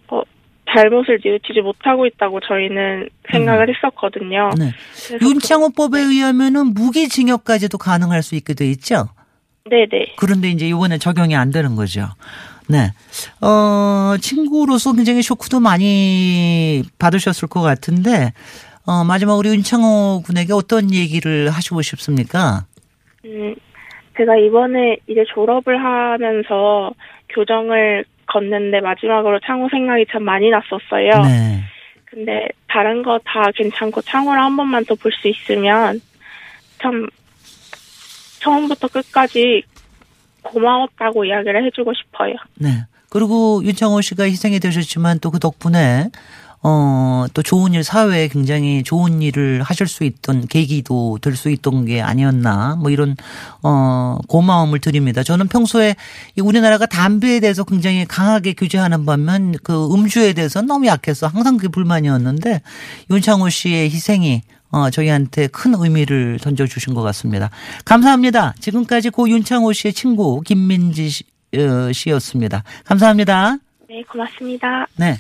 [0.10, 0.22] 어,
[0.70, 4.50] 잘못을 뉘우치지 못하고 있다고 저희는 생각을 했었거든요.
[4.58, 4.72] 네.
[5.22, 9.08] 윤창호법에 의하면은 무기징역까지도 가능할 수 있게 돼 있죠?
[9.70, 10.16] 네네.
[10.18, 12.08] 그런데 이제 이번에 적용이 안 되는 거죠.
[12.70, 12.92] 네.
[13.42, 18.34] 어, 친구로서 굉장히 쇼크도 많이 받으셨을 것 같은데,
[18.86, 22.66] 어, 마지막으로 윤창호 군에게 어떤 얘기를 하시고 싶습니까?
[23.26, 23.56] 음,
[24.18, 26.92] 제가 이번에 이제 졸업을 하면서
[27.30, 31.24] 교정을 걷는데 마지막으로 창호 생각이 참 많이 났었어요.
[31.24, 31.64] 네.
[32.06, 36.00] 근데 다른 거 다 괜찮고 창호를 한 번만 더 볼 수 있으면
[36.82, 37.08] 참
[38.42, 39.64] 처음부터 끝까지
[40.44, 42.34] 고마웠다고 이야기를 해주고 싶어요.
[42.56, 42.86] 네.
[43.10, 46.10] 그리고 윤창호 씨가 희생이 되셨지만 또 그 덕분에
[46.62, 51.86] 어, 또 좋은 일, 사회에 굉장히 좋은 일을 하실 수 있던 계기도 될 수 있던
[51.86, 53.16] 게 아니었나, 뭐 이런,
[53.64, 55.24] 어, 고마움을 드립니다.
[55.24, 55.96] 저는 평소에
[56.36, 61.70] 이 우리나라가 담배에 대해서 굉장히 강하게 규제하는 반면 그 음주에 대해서 너무 약해서 항상 그게
[61.70, 62.62] 불만이었는데
[63.10, 67.50] 윤창호 씨의 희생이 어, 저희한테 큰 의미를 던져주신 것 같습니다.
[67.86, 68.54] 감사합니다.
[68.60, 71.24] 지금까지 고 윤창호 씨의 친구 김민지 씨,
[71.56, 72.64] 어, 씨였습니다.
[72.86, 73.58] 감사합니다.
[73.90, 74.86] 네, 고맙습니다.
[74.98, 75.18] 네.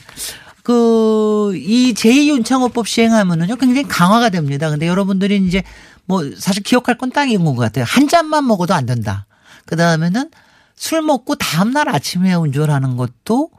[0.61, 4.69] 그, 이 제2윤창호법 시행하면은요, 굉장히 강화가 됩니다.
[4.69, 5.63] 근데 여러분들이 이제
[6.05, 7.85] 뭐 사실 기억할 건딱 이건 것 같아요.
[7.87, 9.25] 한 잔만 먹어도 안 된다.
[9.65, 10.29] 그 다음에는
[10.75, 13.49] 술 먹고 다음날 아침에 운전하는 것도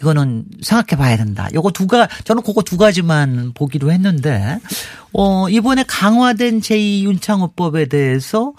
[0.00, 1.48] 이거는 생각해 봐야 된다.
[1.54, 4.58] 요거 두 가, 저는 그거 두 가지만 보기로 했는데,
[5.12, 8.52] 어, 이번에 강화된 제2윤창호법에 대해서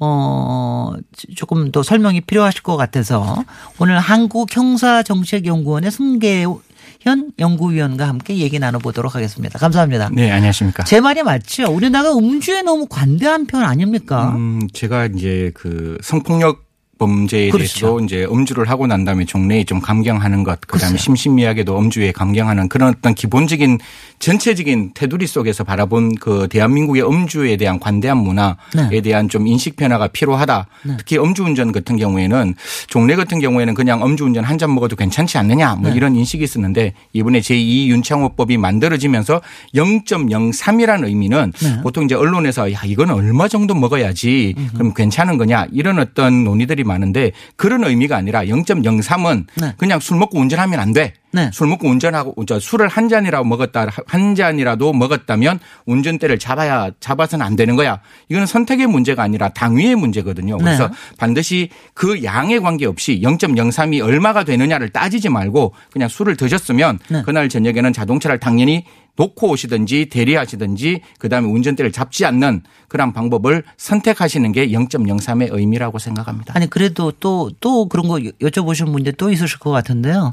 [0.00, 0.92] 어,
[1.36, 3.42] 조금 더 설명이 필요하실 것 같아서
[3.80, 9.58] 오늘 한국형사정책연구원의 승계현 연구위원과 함께 얘기 나눠보도록 하겠습니다.
[9.58, 10.10] 감사합니다.
[10.12, 10.84] 네, 안녕하십니까.
[10.84, 11.72] 제 말이 맞죠?
[11.72, 14.34] 우리나라가 음주에 너무 관대한 편 아닙니까?
[14.36, 16.67] 음, 제가 이제 그 성폭력
[16.98, 17.58] 범죄에 그렇죠.
[17.58, 20.98] 대해서도 이제 음주를 하고 난 다음에 종래에 좀 감경하는 것, 그다음에 글쎄요.
[20.98, 23.78] 심심미하게도 음주에 감경하는 그런 어떤 기본적인
[24.18, 28.54] 전체적인 테두리 속에서 바라본 그 대한민국의 음주에 대한 관대한 문화에
[28.90, 29.00] 네.
[29.00, 30.66] 대한 좀 인식 변화가 필요하다.
[30.84, 30.96] 네.
[30.98, 32.54] 특히 음주운전 같은 경우에는
[32.88, 35.96] 종래 같은 경우에는 그냥 음주운전 한 잔 먹어도 괜찮지 않느냐 뭐 네.
[35.96, 39.40] 이런 인식이 있었는데 이번에 제2 윤창호법이 만들어지면서
[39.72, 41.80] 0.03이라는 의미는 네.
[41.82, 47.30] 보통 이제 언론에서 야 이거는 얼마 정도 먹어야지 그럼 괜찮은 거냐 이런 어떤 논의들이 많은데
[47.56, 49.74] 그런 의미가 아니라 0.03은 네.
[49.78, 51.14] 그냥 술 먹고 운전하면 안 돼.
[51.30, 51.50] 네.
[51.52, 57.54] 술 먹고 운전하고 저 술을 한 잔이라고 먹었다 한 잔이라도 먹었다면 운전대를 잡아야 잡아서는 안
[57.54, 58.00] 되는 거야.
[58.28, 60.56] 이거는 선택의 문제가 아니라 당위의 문제거든요.
[60.58, 60.94] 그래서 네.
[61.18, 67.22] 반드시 그 양에 관계없이 0.03이 얼마가 되느냐를 따지지 말고 그냥 술을 드셨으면 네.
[67.22, 68.84] 그날 저녁에는 자동차를 당연히
[69.18, 76.54] 놓고 오시든지 대리하시든지 그다음에 운전대를 잡지 않는 그런 방법을 선택하시는 게 0.03의 의미라고 생각합니다.
[76.56, 80.32] 아니 그래도 또또 그런 거 여쭤보시는 분들 또 있으실 것 같은데요.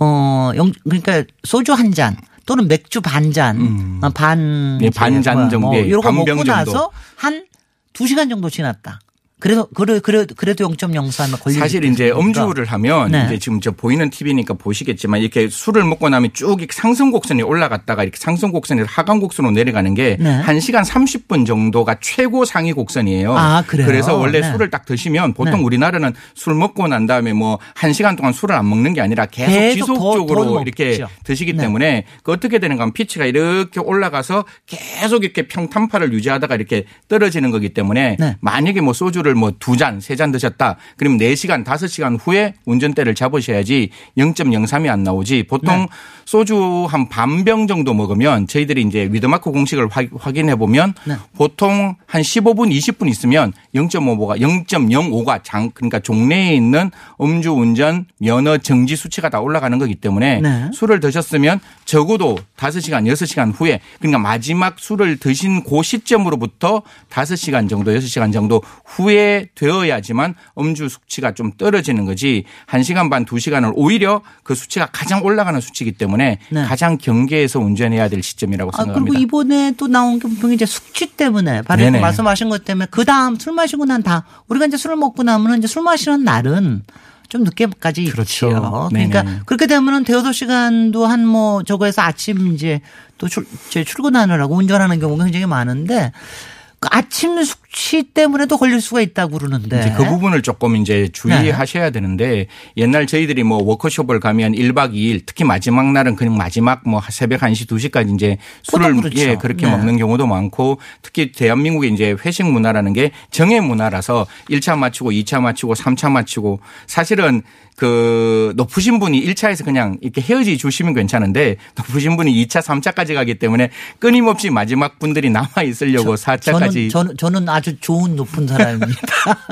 [0.00, 2.16] 어, 영, 그러니까 소주 한 잔
[2.46, 6.44] 또는 맥주 반 잔, 어, 반, 네, 반잔 정도의 뭐 이런 거 먹고 정도.
[6.52, 9.00] 나서 한두 시간 정도 지났다.
[9.40, 13.24] 그래서 그래 그래 그래도 0.04면 걸리 사실 이제 음주를 하면 네.
[13.26, 18.02] 이제 지금 저 보이는 TV니까 보시겠지만 이렇게 술을 먹고 나면 쭉 이렇게 상승 곡선이 올라갔다가
[18.02, 20.42] 이렇게 상승 곡선에서 하강 곡선으로 내려가는 게 네.
[20.44, 23.36] 1시간 30분 정도가 최고 상위 곡선이에요.
[23.36, 23.86] 아, 그래요?
[23.86, 24.50] 그래서 원래 네.
[24.52, 25.62] 술을 딱 드시면 보통 네.
[25.62, 29.86] 우리나라는 술 먹고 난 다음에 뭐 1시간 동안 술을 안 먹는 게 아니라 계속, 계속
[29.94, 31.08] 더- 지속적으로 더 이렇게 먹죠.
[31.24, 31.62] 드시기 네.
[31.62, 37.70] 때문에 그 어떻게 되는가 하면 피치가 이렇게 올라가서 계속 이렇게 평탄파를 유지하다가 이렇게 떨어지는 거기
[37.70, 38.36] 때문에 네.
[38.40, 40.76] 만약에 뭐 소주를 술을 뭐 두 잔, 세 잔 드셨다.
[40.96, 45.44] 그러면 4시간, 5시간 후에 운전대를 잡으셔야지 0.03이 안 나오지.
[45.44, 45.86] 보통 네.
[46.24, 49.88] 소주 한 반병 정도 먹으면 저희들이 이제 위드마크 공식을
[50.18, 51.14] 확인해 보면 네.
[51.36, 56.90] 보통 한 15분, 20분 있으면 0.5가 0.05가 장 그러니까 종래에 있는
[57.20, 60.70] 음주 운전 면허 정지 수치가 다 올라가는 거기 때문에 네.
[60.72, 68.32] 술을 드셨으면 적어도 5시간, 6시간 후에 그러니까 마지막 술을 드신 그 시점으로부터 5시간 정도, 6시간
[68.32, 69.19] 정도 후에
[69.54, 75.92] 되어야지만 음주 수치가 좀 떨어지는 거지 1시간 반, 2시간을 오히려 그 수치가 가장 올라가는 수치이기
[75.92, 76.64] 때문에 네.
[76.64, 79.12] 가장 경계해서 운전해야 될 시점이라고 아, 생각합니다.
[79.12, 82.00] 그리고 이번에 또 나온 게 분명히 이제 숙취 때문에 바로 네네.
[82.00, 85.66] 말씀하신 것 때문에 그 다음 술 마시고 난 다 우리가 이제 술을 먹고 나면 이제
[85.66, 86.82] 술 마시는 날은
[87.28, 88.46] 좀 늦게까지 그렇죠.
[88.48, 88.88] 있죠.
[88.90, 89.40] 그러니까 네네.
[89.46, 92.80] 그렇게 되면은 대여섯 시간도 한 뭐 저거에서 아침 이제
[93.18, 99.36] 또 출, 제 출근하느라고 운전하는 경우가 굉장히 많은데 그 아침 숙취 때문에도 걸릴 수가 있다고
[99.36, 99.80] 그러는데.
[99.80, 102.46] 이제 그 부분을 조금 이제 주의하셔야 되는데
[102.78, 107.68] 옛날 저희들이 뭐 워크숍을 가면 1박 2일 특히 마지막 날은 그냥 마지막 뭐 새벽 1시
[107.68, 109.18] 2시까지 이제 술을 그렇죠.
[109.18, 109.72] 예, 그렇게 네.
[109.72, 115.74] 먹는 경우도 많고 특히 대한민국의 이제 회식 문화라는 게 정의 문화라서 1차 마치고 2차 마치고
[115.74, 117.42] 3차 마치고 사실은
[117.80, 123.70] 그 높으신 분이 1차에서 그냥 이렇게 헤어지 주시면 괜찮은데 높으신 분이 2차, 3차까지 가기 때문에
[123.98, 129.00] 끊임없이 마지막 분들이 남아 있으려고 4차까지 저는, 저는, 저는 아주 좋은 높은 사람입니다.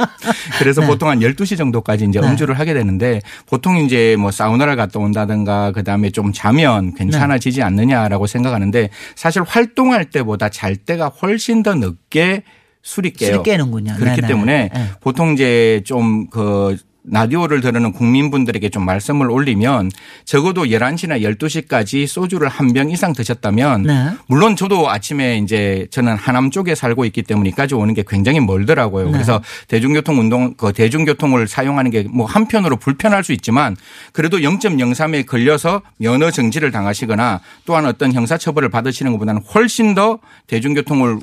[0.60, 0.86] 그래서 네.
[0.88, 2.28] 보통 한 12시 정도까지 이제 네.
[2.28, 8.90] 음주를 하게 되는데 보통 이제 뭐 사우나를 갔다 온다든가 그다음에 좀 자면 괜찮아지지 않느냐라고 생각하는데
[9.14, 12.42] 사실 활동할 때보다 잘 때가 훨씬 더 늦게
[12.82, 13.30] 술이 깨요.
[13.30, 13.94] 술이 깨는군요.
[13.94, 14.28] 그렇기 네네.
[14.28, 14.90] 때문에 네.
[15.00, 16.76] 보통 이제 좀 그
[17.10, 19.90] 라디오를 들으는 국민분들에게 좀 말씀을 올리면
[20.24, 24.10] 적어도 11시나 12시까지 소주를 한 병 이상 드셨다면 네.
[24.26, 29.06] 물론 저도 아침에 이제 저는 하남 쪽에 살고 있기 때문에 이까지 오는 게 굉장히 멀더라고요.
[29.06, 29.12] 네.
[29.12, 33.76] 그래서 대중교통 운동 그 대중교통을 사용하는 게 뭐 한편으로 불편할 수 있지만
[34.12, 41.18] 그래도 0.03에 걸려서 면허 정지를 당하시거나 또한 어떤 형사 처벌을 받으시는 것보다는 훨씬 더 대중교통을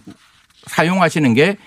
[0.67, 1.57] 사용하시는 게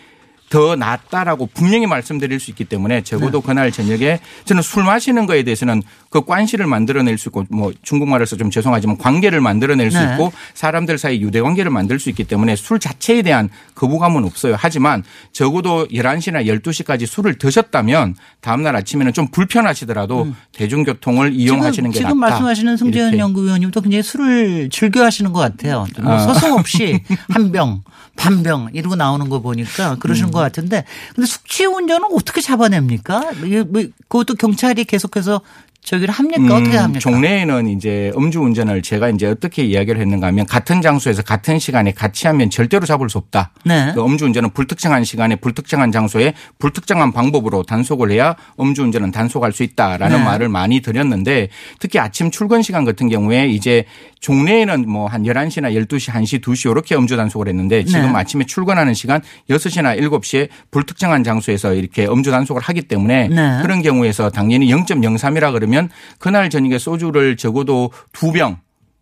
[0.48, 5.82] 더 낫다라고 분명히 말씀드릴 수 있기 때문에 적어도 그날 저녁에 저는 술 마시는 거에 대해서는
[6.10, 10.12] 그 관시를 만들어낼 수 있고 뭐 중국말에서 좀 죄송하지만 관계를 만들어낼 수 네.
[10.12, 14.56] 있고 사람들 사이 유대 관계를 만들 수 있기 때문에 술 자체에 대한 거부감은 없어요.
[14.58, 22.00] 하지만 적어도 11시나 12시까지 술을 드셨다면 다음날 아침에는 좀 불편하시더라도 대중교통을 이용하시는 게 음.
[22.00, 22.40] 지금 낫다.
[22.40, 23.18] 말씀하시는 이렇게.
[23.18, 25.86] 연구위원님도 굉장히 술을 즐겨 하시는 것 같아요.
[26.02, 26.18] 뭐 아.
[26.18, 27.82] 서슴없이 한 병,
[28.16, 30.32] 반 병 이러고 나오는 거 보니까 그러시는 음.
[30.38, 33.32] 것 같은데 근데 숙취 운전은 어떻게 잡아냅니까?
[33.68, 35.40] 뭐 그것도 경찰이 계속해서
[35.88, 36.56] 저기를 합니까?
[36.56, 37.00] 어떻게 음, 합니까?
[37.00, 42.26] 종래에는 이제 음주 운전을 제가 이제 어떻게 이야기를 했는가 하면 같은 장소에서 같은 시간에 같이
[42.26, 43.50] 하면 절대로 잡을 수 없다.
[43.64, 43.92] 네.
[43.94, 49.62] 그 음주 운전은 불특정한 시간에 불특정한 장소에 불특정한 방법으로 단속을 해야 음주 운전은 단속할 수
[49.64, 50.24] 있다라는 네.
[50.24, 51.48] 말을 많이 드렸는데
[51.80, 53.84] 특히 아침 출근 시간 같은 경우에 이제
[54.20, 58.18] 종래에는 뭐 한 11시나 12시, 1시, 2시 이렇게 음주 단속을 했는데 지금 네.
[58.18, 63.58] 아침에 출근하는 시간 6시나 7시에 불특정한 장소에서 이렇게 음주 단속을 하기 때문에 네.
[63.62, 65.77] 그런 경우에서 당연히 0.03이라 그러면
[66.18, 68.58] 그날 저녁에 소주를 적어도 두 병.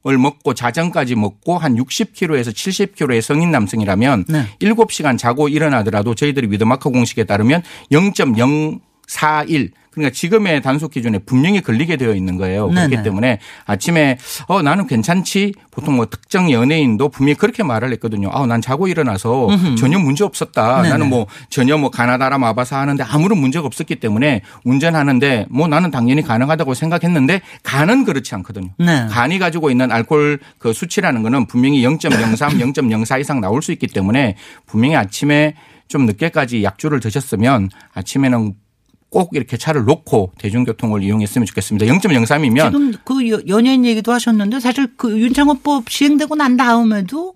[0.08, 4.46] 을 먹고 자정까지 먹고 한 60kg에서 70kg의 성인 남성이라면 네.
[4.60, 7.64] 7시간 자고 일어나더라도 저희들이 위드마크 공식에 따르면
[9.06, 12.68] 0.041 그러니까 지금의 단속 기준에 분명히 걸리게 되어 있는 거예요.
[12.68, 18.28] 그렇기 때문에 아침에 어 나는 괜찮지 보통 뭐 특정 연예인도 분명히 그렇게 말을 했거든요.
[18.30, 19.74] 아, 난 자고 일어나서 음흠.
[19.76, 20.82] 전혀 문제 없었다.
[20.82, 20.88] 네네.
[20.90, 26.20] 나는 뭐 전혀 뭐 가나다라 마바사 하는데 아무런 문제가 없었기 때문에 운전하는데 뭐 나는 당연히
[26.20, 28.72] 가능하다고 생각했는데 간은 그렇지 않거든요.
[28.78, 29.06] 네.
[29.08, 34.36] 간이 가지고 있는 알코올 그 수치라는 거는 분명히 0.03, 0.04 이상 나올 수 있기 때문에
[34.66, 35.54] 분명히 아침에
[35.88, 38.54] 좀 늦게까지 약주를 드셨으면 아침에는
[39.08, 41.86] 꼭 이렇게 차를 놓고 대중교통을 이용했으면 좋겠습니다.
[41.86, 47.34] 0.03이면 지금 그 여- 연예인 얘기도 하셨는데 사실 그 윤창호법 시행되고 난 다음에도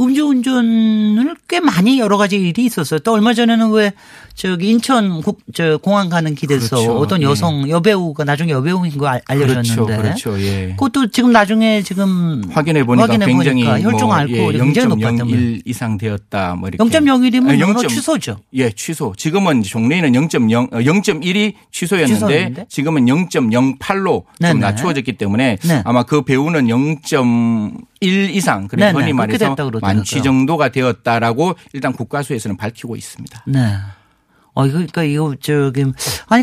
[0.00, 3.00] 음주운전을 꽤 많이 여러 가지 일이 있었어요.
[3.00, 3.92] 또 얼마 전에는 왜
[4.34, 6.96] 저기 인천 국, 저 공항 가는 길에서 그렇죠.
[6.98, 7.26] 어떤 예.
[7.26, 9.96] 여성 여배우가 나중에 여배우인 거 알- 알려졌는데.
[9.98, 10.30] 그렇죠.
[10.32, 10.40] 그렇죠.
[10.40, 10.68] 예.
[10.70, 15.28] 그것도 지금 나중에 지금 확인해 보니까 확인해 굉장히 보니까 혈중 뭐 알코올이 예, 굉장히 높았다면
[15.28, 16.54] 0.01 이상 되었다.
[16.54, 16.82] 뭐 이렇게.
[16.82, 18.38] 0.01이면 아니, 면허 0.0 취소죠.
[18.54, 19.12] 예, 취소.
[19.16, 22.66] 지금은 종래에는 0.0 어, 0.1이 취소였는데 취소였는데?
[22.70, 24.52] 지금은 0.08로 네네.
[24.52, 25.82] 좀 낮추어졌기 때문에 네.
[25.84, 28.98] 아마 그 배우는 0.1 이상 그리고 네네.
[28.98, 33.44] 흔히 말해서 만취 정도가 되었다라고 일단 국가수에서는 밝히고 있습니다.
[33.46, 33.76] 네.
[34.54, 35.92] 어, 이거, 그러니까 이거 저기 아니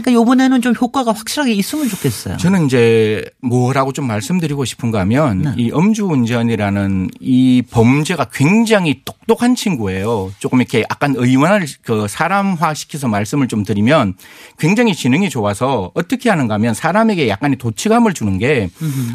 [0.01, 2.37] 그러니까 요번에는 좀 효과가 확실하게 있으면 좋겠어요.
[2.37, 5.53] 저는 이제 뭐라고 좀 말씀드리고 싶은가 하면 네.
[5.57, 10.31] 이 음주운전이라는 이 범죄가 굉장히 똑똑한 친구예요.
[10.39, 14.15] 조금 이렇게 약간 의원을 그 사람화 시켜서 말씀을 좀 드리면
[14.57, 18.71] 굉장히 지능이 좋아서 어떻게 하는가 하면 사람에게 약간의 도취감을 주는 게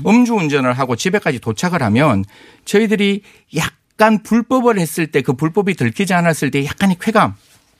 [0.07, 2.25] 음주운전을 하고 집에까지 도착을 하면
[2.65, 3.23] 저희들이
[3.57, 7.35] 약 간 불법을 했을 때 그 불법이 들키지 않았을 때 약간의 쾌감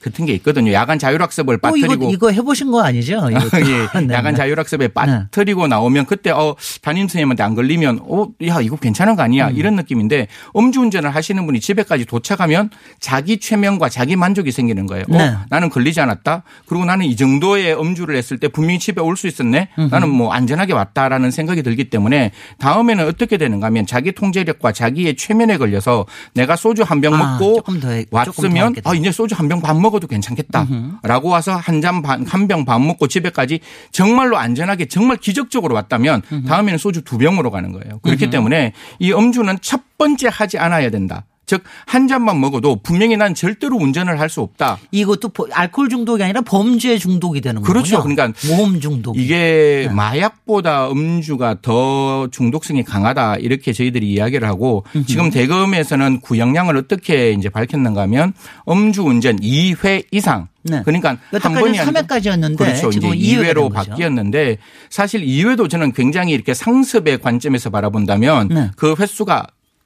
[0.05, 0.71] 같은 게 있거든요.
[0.71, 3.27] 야간 자율학습을 어, 이거 빠뜨리고 이거 해보신 거 아니죠?
[3.31, 3.59] 이것도.
[3.61, 4.37] 예, 네, 야간 네.
[4.37, 9.55] 자율학습에 빠뜨리고 나오면 그때 어 담임 선생님한테 안 걸리면 어야 이거 괜찮은 거 아니야 음.
[9.57, 12.69] 이런 느낌인데 음주운전을 하시는 분이 집에까지 도착하면
[12.99, 15.05] 자기 최면과 자기 만족이 생기는 거예요.
[15.09, 15.35] 어, 네.
[15.49, 16.43] 나는 걸리지 않았다.
[16.67, 19.69] 그리고 나는 이 정도의 음주를 했을 때 분명히 집에 올 수 있었네.
[19.79, 19.87] 음흠.
[19.91, 25.57] 나는 뭐 안전하게 왔다라는 생각이 들기 때문에 다음에는 어떻게 되는가 하면 자기 통제력과 자기의 최면에
[25.57, 28.75] 걸려서 내가 소주 한병 아, 먹고 더 왔으면.
[28.83, 30.67] 아 이제 소주 한병반 먹어 도 괜찮겠다.
[31.03, 33.59] 라고 와서 한 잔 반, 한병반 먹고 집에까지
[33.91, 37.99] 정말로 안전하게 정말 기적적으로 왔다면 다음에는 소주 두 병으로 가는 거예요.
[37.99, 38.29] 그렇기.
[38.29, 41.25] 때문에 이 음주는 첫 번째 하지 않아야 된다.
[41.45, 44.79] 즉, 한 잔만 먹어도 분명히 난 절대로 운전을 할 수 없다.
[44.91, 47.71] 이것도 보- 알코올 중독이 아니라 범죄 중독이 되는 거죠.
[47.71, 48.01] 그렇죠.
[48.03, 49.17] 그러니까 모험 중독.
[49.17, 57.49] 이게 마약보다 음주가 더 중독성이 강하다 이렇게 저희들이 이야기를 하고 지금 대검에서는 구형량을 어떻게 이제
[57.49, 58.33] 밝혔는가 하면
[58.67, 60.81] 음주 운전 2회 이상 네.
[60.83, 62.89] 그러니까 한 번이 아니고 3회까지였는데 그렇죠.
[62.89, 63.89] 이제 지금 2회가 2회로 된 거죠.
[63.91, 64.57] 바뀌었는데
[64.89, 68.71] 사실 2회도 저는 굉장히 이렇게 상습의 관점에서 바라본다면 네.
[68.75, 69.45] 그 횟수가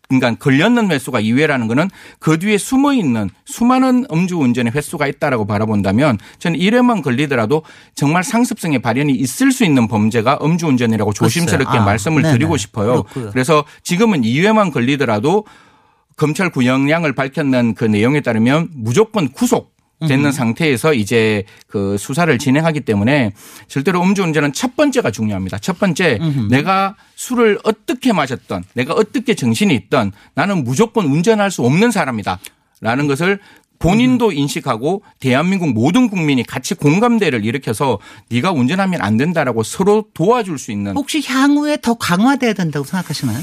[0.10, 1.88] 그러니까 걸렸는 횟수가 2회라는 거는
[2.18, 7.62] 그 뒤에 숨어 있는 수많은 음주 운전의 횟수가 있다라고 바라본다면 저는 1회만 걸리더라도
[7.94, 11.82] 정말 상습성의 발현이 있을 수 있는 범죄가 음주 운전이라고 조심스럽게 글쎄요.
[11.82, 12.34] 아, 말씀을 네네.
[12.34, 13.04] 드리고 싶어요.
[13.04, 13.30] 그렇고요.
[13.32, 15.46] 그래서 지금은 2회만 걸리더라도
[16.18, 19.76] 검찰 구형량을 밝혔는 그 내용에 따르면 무조건 구속
[20.08, 20.32] 되는 음.
[20.32, 23.34] 상태에서 이제 그 수사를 진행하기 때문에
[23.68, 25.58] 절대로 음주운전은 첫 번째가 중요합니다.
[25.60, 26.20] 첫 번째
[26.50, 32.40] 내가 술을 어떻게 마셨던 내가 어떻게 정신이 있던 나는 무조건 운전할 수 없는 사람이다.
[32.82, 33.40] 라는 것을
[33.80, 37.98] 본인도 인식하고 대한민국 모든 국민이 같이 공감대를 일으켜서
[38.30, 43.40] 네가 운전하면 안 된다라고 서로 도와줄 수 있는 혹시 향후에 더 강화돼야 된다고 생각하시나요?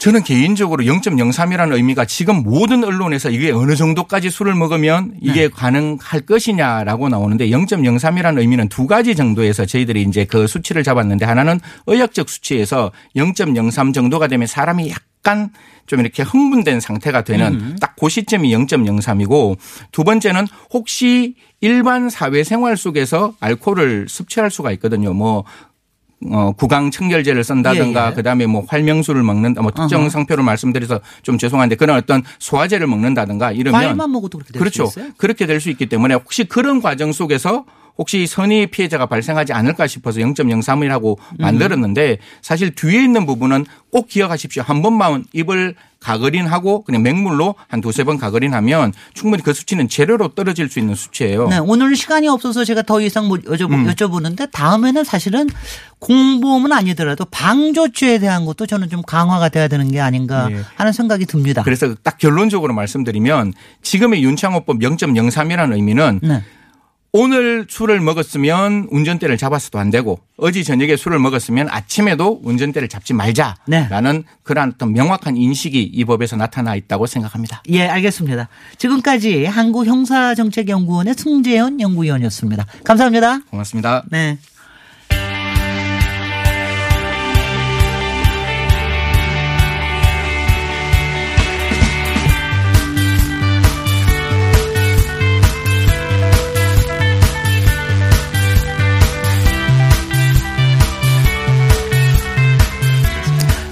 [0.00, 7.10] 저는 개인적으로 0.03이라는 의미가 지금 모든 언론에서 이게 어느 정도까지 술을 먹으면 이게 가능할 것이냐라고
[7.10, 13.92] 나오는데 0.03이라는 의미는 두 가지 정도에서 저희들이 이제 그 수치를 잡았는데 하나는 의학적 수치에서 0.03
[13.92, 15.50] 정도가 되면 사람이 약간
[15.86, 17.76] 좀 이렇게 흥분된 상태가 되는 음.
[17.78, 19.58] 딱그 시점이 0.03이고
[19.92, 25.12] 두 번째는 혹시 일반 사회 생활 속에서 알코올을 섭취할 수가 있거든요.
[25.12, 25.44] 뭐
[26.28, 28.14] 어, 구강 청결제를 쓴다든가 예, 예.
[28.14, 30.10] 그다음에 뭐 활명수를 먹는다 뭐 특정 어허.
[30.10, 34.86] 상표를 말씀드려서 좀 죄송한데 그런 어떤 소화제를 먹는다든가 이러면 과일만 먹어도 그렇게 될 그렇죠.
[34.86, 35.12] 수 있어요?
[35.16, 37.64] 그렇게 될 수 있기 때문에 혹시 그런 과정 속에서
[37.98, 41.36] 혹시 선의 피해자가 발생하지 않을까 싶어서 0.03이라고 음.
[41.38, 44.62] 만들었는데 사실 뒤에 있는 부분은 꼭 기억하십시오.
[44.62, 50.68] 한 번만 입을 가거린하고 그냥 맹물로 한 두세 번 가거린하면 충분히 그 수치는 제로로 떨어질
[50.70, 51.48] 수 있는 수치예요.
[51.48, 53.86] 네, 오늘 시간이 없어서 제가 더 이상 못 여쭤보, 음.
[53.86, 55.48] 여쭤보는데 다음에는 사실은
[55.98, 60.62] 공범은 아니더라도 방조죄에 대한 것도 저는 좀 강화가 돼야 되는 게 아닌가 예.
[60.76, 61.62] 하는 생각이 듭니다.
[61.62, 66.42] 그래서 딱 결론적으로 말씀드리면 지금의 윤창호법 0.03이라는 의미는 네.
[67.12, 74.24] 오늘 술을 먹었으면 운전대를 잡았어도 안 되고 어제 저녁에 술을 먹었으면 아침에도 운전대를 잡지 말자라는
[74.44, 77.62] 그러한 어떤 명확한 인식이 이 법에서 나타나 있다고 생각합니다.
[77.70, 78.48] 예, 알겠습니다.
[78.78, 82.66] 지금까지 한국형사정책연구원의 승재현 연구위원이었습니다.
[82.84, 83.40] 감사합니다.
[83.50, 84.04] 고맙습니다.
[84.10, 84.38] 네.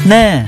[0.08, 0.46] 네.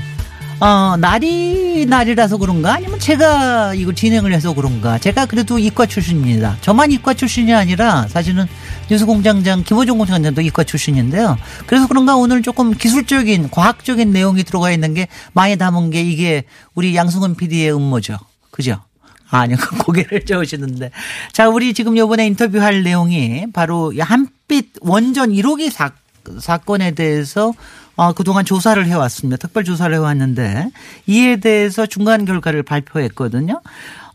[0.58, 2.74] 어, 날이 날이라서 그런가?
[2.74, 4.98] 아니면 제가 이거 진행을 해서 그런가?
[4.98, 6.56] 제가 그래도 이과 출신입니다.
[6.62, 8.46] 저만 이과 출신이 아니라 사실은
[8.90, 11.36] 뉴스공장장 김호중 공장장도 이과 출신인데요.
[11.66, 16.44] 그래서 그런가 오늘 조금 기술적인, 과학적인 내용이 들어가 있는 게 많이 담은 게 이게
[16.74, 18.16] 우리 양승은 PD의 음모죠.
[18.50, 18.80] 그죠?
[19.28, 20.90] 아니요, 고개를 저으시는데.
[21.32, 25.92] 자, 우리 지금 요번에 인터뷰할 내용이 바로 이 한빛 원전 1호기 사,
[26.38, 27.52] 사건에 대해서
[28.00, 29.36] 어, 그동안 조사를 해왔습니다.
[29.36, 30.70] 특별 조사를 해왔는데
[31.06, 33.60] 이에 대해서 중간 결과를 발표했거든요.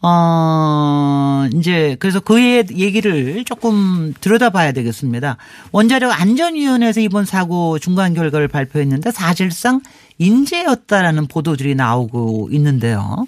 [0.02, 5.38] 어, 이제 그래서 그의 얘기를 조금 들여다봐야 되겠습니다.
[5.72, 9.82] 원자력 안전위원회에서 이번 사고 중간 결과를 발표했는데 사실상
[10.18, 13.24] 인재였다라는 보도들이 나오고 있는데요.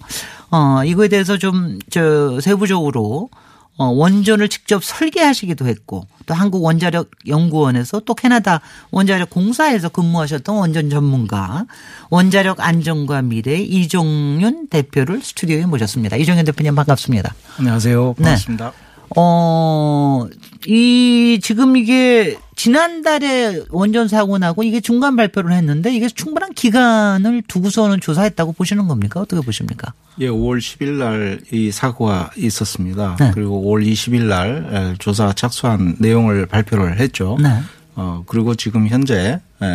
[0.49, 3.37] 어, 이거에 대해서 좀 저 세부적으로 어,
[3.85, 8.61] 원전을 직접 설계하시기도 했고 또 한국 원자력 연구원에서 또 캐나다
[8.91, 11.65] 원자력 공사에서 근무하셨던 원전 전문가
[12.09, 16.17] 원자력 안전과 미래 이종윤 대표를 스튜디오에 모셨습니다.
[16.17, 17.35] 이종윤 대표님 반갑습니다.
[17.59, 18.15] 안녕하세요.
[18.17, 18.23] 네.
[18.23, 18.86] 반갑습니다.
[19.15, 20.27] 어,
[20.65, 28.01] 이, 지금 이게 지난달에 원전 사고 나고 이게 중간 발표를 했는데 이게 충분한 기간을 두고서는
[28.01, 29.21] 조사했다고 보시는 겁니까?
[29.21, 29.93] 어떻게 보십니까?
[30.19, 33.15] 예, 5월 10일 날 이 사고가 있었습니다.
[33.19, 33.31] 네.
[33.33, 37.37] 그리고 5월 20일 날 에, 조사 착수한 내용을 발표를 했죠.
[37.41, 37.49] 네.
[37.95, 39.67] 어, 그리고 지금 현재 에,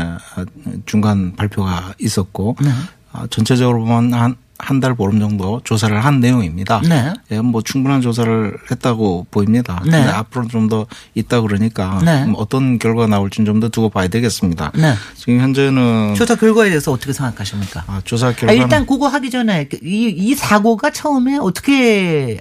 [0.86, 2.70] 중간 발표가 있었고 네.
[3.12, 6.80] 아, 전체적으로 보면 한 한 달 보름 정도 조사를 한 내용입니다.
[6.88, 7.12] 네.
[7.32, 9.82] 예, 뭐 충분한 조사를 했다고 보입니다.
[9.86, 10.02] 네.
[10.04, 10.86] 앞으로 좀 더
[11.16, 12.22] 있다 그러니까 네.
[12.24, 14.70] 음, 어떤 결과가 나올지는 좀 더 두고 봐야 되겠습니다.
[14.74, 14.94] 네.
[15.16, 17.84] 지금 현재는 조사 결과에 대해서 어떻게 생각하십니까?
[17.88, 22.38] 아, 조사 아, 결과 일단 그거 하기 전에 이, 이 사고가 처음에 어떻게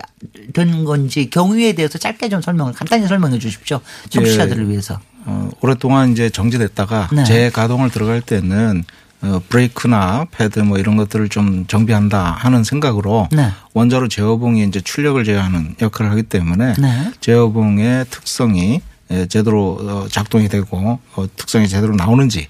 [0.53, 3.81] 된 건지 경위에 대해서 짧게 좀 설명을 간단히 설명해 주십시오.
[4.09, 4.69] 청취자들을 예.
[4.69, 4.99] 위해서.
[5.25, 7.23] 어, 오랫동안 이제 정지됐다가 네.
[7.23, 9.00] 재가동을 들어갈 때는 어,
[9.49, 13.51] 브레이크나 패드 뭐 이런 것들을 좀 정비한다 하는 생각으로 네.
[13.73, 17.11] 원자로 제어봉이 이제 출력을 제어하는 역할을 하기 때문에 네.
[17.21, 22.47] 제어봉의 특성이 예, 제대로 어, 작동이 되고 어, 특성이 제대로 나오는지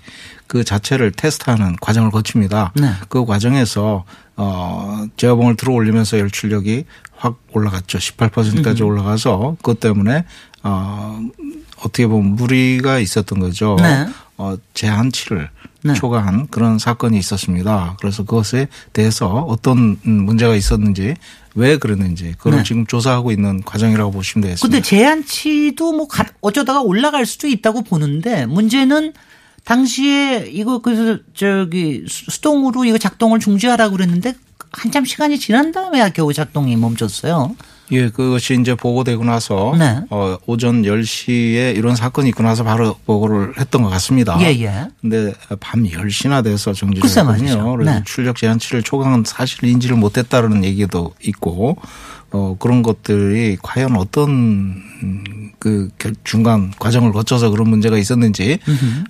[0.48, 2.74] 그 자체를 테스트하는 과정을 거칩니다.
[2.76, 2.92] 네.
[3.10, 4.04] 그 과정에서
[4.36, 7.98] 어 제어봉을 들어 올리면서 열출력이 확 올라갔죠.
[8.00, 8.88] 18%까지 음.
[8.88, 10.26] 올라가서 그것 때문에
[10.64, 11.20] 어
[11.78, 13.78] 어떻게 보면 무리가 있었던 거죠.
[13.80, 14.08] 네.
[14.42, 15.50] 어 제한치를
[15.84, 15.94] 네.
[15.94, 17.96] 초과한 그런 사건이 있었습니다.
[18.00, 21.14] 그래서 그것에 대해서 어떤 음, 문제가 있었는지
[21.54, 22.64] 왜 그랬는지 그걸 네.
[22.64, 24.66] 지금 조사하고 있는 과정이라고 보시면 되겠습니다.
[24.68, 29.14] 근데 제한치도 뭐 가- 어쩌다가 올라갈 수도 있다고 보는데 문제는
[29.64, 34.34] 당시에 이거 그래서 저기 수- 수동으로 이거 작동을 중지하라고 그랬는데
[34.72, 37.56] 한참 시간이 지난 다음에야 겨우 작동이 멈췄어요.
[37.92, 40.00] 예, 그것이 이제 보고되고 나서 네.
[40.10, 44.38] 어, 오전 10시에 이런 사건이 있고 나서 바로 보고를 했던 것 같습니다.
[44.42, 44.88] 예, 예.
[45.02, 47.24] 근데 밤 10시나 돼서 정지됐거든요.
[47.32, 47.76] 말이죠.
[47.78, 48.02] 그래서 네.
[48.06, 51.78] 출력 제한치를 초과한 사실 인지를 못했다는 얘기도 있고
[52.34, 58.58] 어, 그런 것들이 과연 어떤 음, 그 결- 중간 과정을 거쳐서 그런 문제가 있었는지.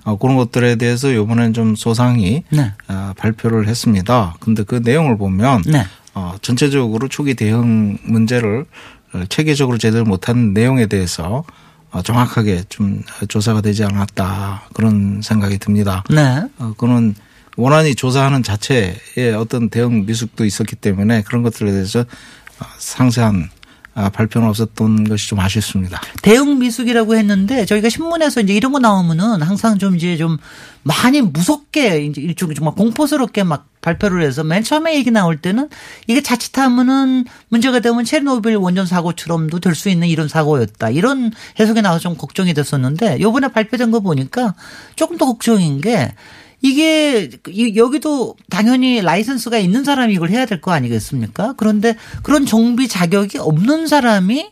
[0.04, 2.72] 어, 그런 것들에 대해서 이번엔 좀 소상히 네.
[2.88, 4.34] 아, 발표를 했습니다.
[4.40, 5.84] 근데 그 내용을 보면 네.
[6.14, 8.66] 어, 전체적으로 초기 대응 문제를
[9.14, 11.44] 어, 체계적으로 제대로 못한 내용에 대해서
[11.90, 16.04] 어, 정확하게 좀 조사가 되지 않았다 그런 생각이 듭니다.
[16.10, 16.42] 네.
[16.58, 17.14] 어, 그는
[17.56, 23.50] 원안이 조사하는 자체에 어떤 대응 미숙도 있었기 때문에 그런 것들에 대해서 어, 상세한
[23.94, 26.00] 아, 발표는 없었던 것이 좀 아쉽습니다.
[26.22, 30.38] 대응 미숙이라고 했는데 저희가 신문에서 이제 이런 거 나오면은 항상 좀 이제 좀
[30.82, 35.68] 많이 무섭게 이제 일종의 정말 공포스럽게 막 발표를 해서 맨 처음에 얘기 나올 때는
[36.06, 40.90] 이게 자칫하면은 문제가 되면 체르노빌 원전 사고처럼도 될 수 있는 이런 사고였다.
[40.90, 44.54] 이런 해석이 나와서 좀 걱정이 됐었는데 요번에 발표된 거 보니까
[44.96, 46.12] 조금 더 걱정인 게
[46.60, 51.54] 이게 이- 여기도 당연히 라이선스가 있는 사람이 이걸 해야 될 거 아니겠습니까?
[51.56, 54.48] 그런데 그런 정비 자격이 없는 사람이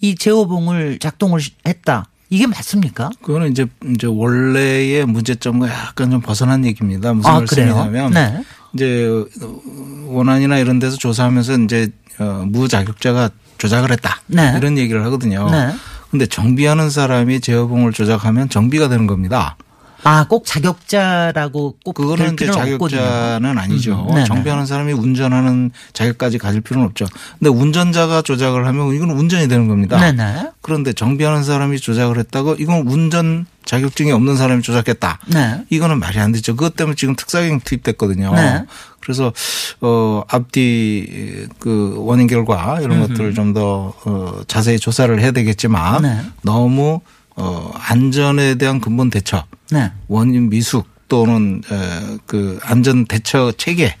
[0.00, 2.06] 이 제어봉을 작동을 했다.
[2.30, 3.10] 이게 맞습니까?
[3.20, 7.12] 그거는 이제 이제 원래의 문제점과 약간 좀 벗어난 얘기입니다.
[7.12, 7.38] 무슨 아?
[7.40, 8.42] 말씀이냐면 네.
[8.74, 9.08] 이제
[10.06, 14.54] 원안이나 이런 데서 조사하면서 이제 어, 무자격자가 조작을 했다 네.
[14.56, 15.50] 이런 얘기를 하거든요.
[15.50, 15.72] 네.
[16.10, 19.56] 근데 정비하는 사람이 제어봉을 조작하면 정비가 되는 겁니다.
[20.04, 23.00] 아, 꼭 자격자라고 꼭 그거는 될 이제 없거든요.
[23.00, 24.06] 자격자는 아니죠.
[24.10, 24.24] 음.
[24.24, 27.06] 정비하는 사람이 운전하는 자격까지 가질 필요는 없죠.
[27.38, 29.98] 근데 운전자가 조작을 하면 이건 운전이 되는 겁니다.
[29.98, 30.50] 네네.
[30.60, 35.20] 그런데 정비하는 사람이 조작을 했다고 이건 운전 자격증이 없는 사람이 조작했다.
[35.28, 35.64] 네.
[35.70, 36.56] 이거는 말이 안 되죠.
[36.56, 38.34] 그것 때문에 지금 특사경 투입됐거든요.
[38.34, 38.64] 네.
[39.00, 39.32] 그래서
[39.80, 43.08] 어 앞뒤 그 원인 결과 이런 음흠.
[43.08, 46.20] 것들을 좀 더 어, 자세히 조사를 해야 되겠지만 네.
[46.40, 47.00] 너무
[47.36, 49.90] 어 안전에 대한 근본 대처, 네.
[50.08, 53.94] 원인 미숙 또는 에, 그 안전 대처 체계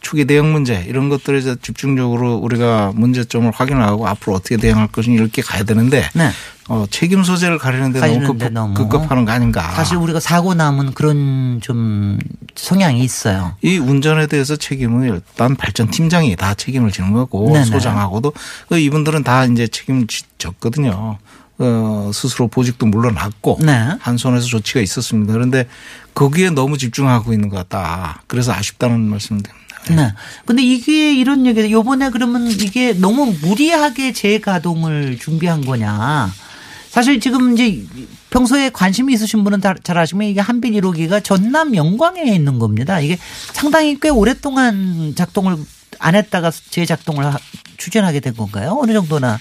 [0.00, 5.40] 초기 대응 문제 이런 것들에 대해서 집중적으로 우리가 문제점을 확인하고 앞으로 어떻게 대응할 것인지 이렇게
[5.40, 6.28] 가야 되는데 네.
[6.68, 8.74] 어, 책임 소재를 가리는데 너무 급, 너무.
[8.74, 9.62] 급급하는 거 아닌가.
[9.72, 12.18] 사실 우리가 사고 나면 그런 좀
[12.54, 13.56] 성향이 있어요.
[13.62, 17.64] 이 운전에 대해서 책임은 일단 발전 팀장이 다 책임을 지는 거고 네네.
[17.66, 18.32] 소장하고도
[18.68, 21.18] 그 이분들은 다 이제 책임을 지- 졌거든요.
[21.58, 23.88] 어, 스스로 보직도 물러났고 네.
[24.00, 25.32] 한 손에서 조치가 있었습니다.
[25.32, 25.68] 그런데
[26.14, 28.22] 거기에 너무 집중하고 있는 것 같다.
[28.26, 29.64] 그래서 아쉽다는 말씀드립니다.
[29.90, 30.12] 네.
[30.46, 36.32] 근데 이게 이런 얘기, 요번에 그러면 이게 너무 무리하게 재가동을 준비한 거냐.
[36.88, 37.84] 사실 지금 이제
[38.30, 42.98] 평소에 관심이 있으신 분은 다- 잘 아시면 이게 한빛 1호기가 전남 영광에 있는 겁니다.
[43.00, 43.18] 이게
[43.52, 45.56] 상당히 꽤 오랫동안 작동을
[45.98, 47.38] 안 했다가 재작동을 하-
[47.76, 48.78] 추진하게 된 건가요?
[48.80, 49.38] 어느 정도나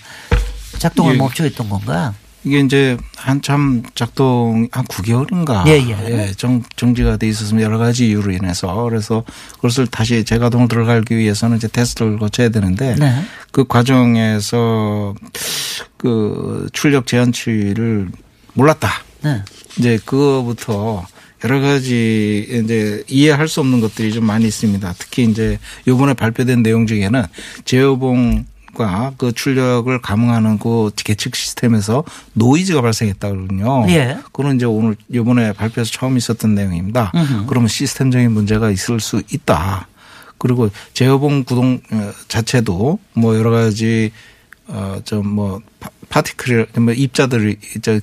[0.79, 1.17] 작동을 예.
[1.17, 2.13] 멈춰 있던 건가?
[2.45, 6.33] 이게 이제 한참 작동 한 9개월인가 예, 예.
[6.35, 9.23] 정, 정지가 돼 있었으면 여러 가지 이유로 인해서 그래서
[9.55, 13.23] 그것을 다시 재가동을 들어가기 위해서는 이제 테스트를 거쳐야 되는데 네.
[13.51, 15.15] 그 과정에서
[15.95, 18.09] 그 출력 제한치를
[18.55, 18.89] 몰랐다.
[19.21, 19.41] 네.
[19.77, 21.05] 이제 그거부터
[21.45, 24.95] 여러 가지 이제 이해할 수 없는 것들이 좀 많이 있습니다.
[24.97, 27.23] 특히 이제 요번에 발표된 내용 중에는
[27.65, 32.03] 제어봉 과그 출력을 감응하는 그 계측 시스템에서
[32.33, 33.85] 노이즈가 발생했다 그러거든요.
[33.89, 34.17] 예.
[34.31, 37.11] 그건 이제 오늘 요번에 발표에서 처음 있었던 내용입니다.
[37.15, 37.45] 음흠.
[37.47, 39.87] 그러면 시스템적인 문제가 있을 수 있다.
[40.37, 44.11] 그리고 제어봉 구동 어, 자체도 뭐 여러 가지
[44.67, 45.61] 어좀뭐
[46.09, 47.57] 파티클 뭐 입자들이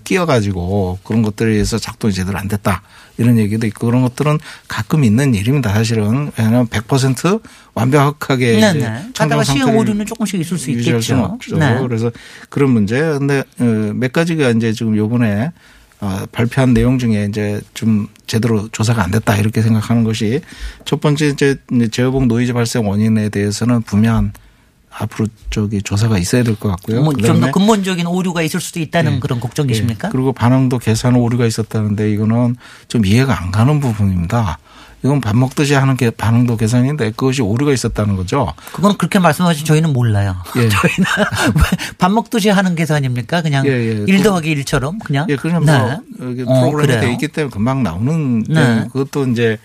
[0.04, 2.82] 끼어가지고 그런 것들에 의해서 작동이 제대로 안 됐다
[3.18, 7.42] 이런 얘기도 있고 그런 것들은 가끔 있는 일입니다 사실은 왜냐하면 100%
[7.74, 9.10] 완벽하게 네네.
[9.14, 11.16] 청정 시험 상태를 오류는 조금씩 있을 수 수는 있겠죠.
[11.18, 11.58] 없죠.
[11.58, 11.78] 네.
[11.80, 12.10] 그래서
[12.48, 12.98] 그런 문제.
[13.00, 15.52] 근데 어, 몇 가지가 이제 지금 요번에
[16.00, 20.40] 어, 발표한 내용 중에 이제 좀 제대로 조사가 안 됐다 이렇게 생각하는 것이
[20.84, 21.56] 첫 번째 이제
[21.90, 24.32] 제어봉 노이즈 발생 원인에 대해서는 분명한
[24.92, 27.02] 앞으로 저기 조사가 있어야 될 것 같고요.
[27.02, 30.08] 뭐좀 그다음에 더 근본적인 오류가 있을 수도 있다는 그런 걱정이십니까?
[30.08, 30.12] 예.
[30.12, 32.56] 그리고 반응도 계산 오류가 있었다는데 이거는
[32.88, 34.58] 좀 이해가 안 가는 부분입니다.
[35.02, 38.52] 이건 밥 먹듯이 하는 게 반응도 계산인데 그것이 오류가 있었다는 거죠.
[38.74, 40.36] 그건 그렇게 말씀하신 저희는 몰라요.
[40.56, 40.68] 예.
[40.68, 41.06] 저희는
[41.96, 43.40] 밥 먹듯이 하는 계산입니까?
[43.40, 44.04] 그냥 예, 예.
[44.06, 45.26] 일 더하기 일처럼 그냥.
[45.30, 45.78] 예, 그냥 네.
[45.78, 47.00] 뭐 여기 어, 프로그램이 그래요.
[47.00, 48.54] 돼 있기 때문에 금방 나오는 네.
[48.80, 48.84] 네.
[48.92, 49.56] 그것도 이제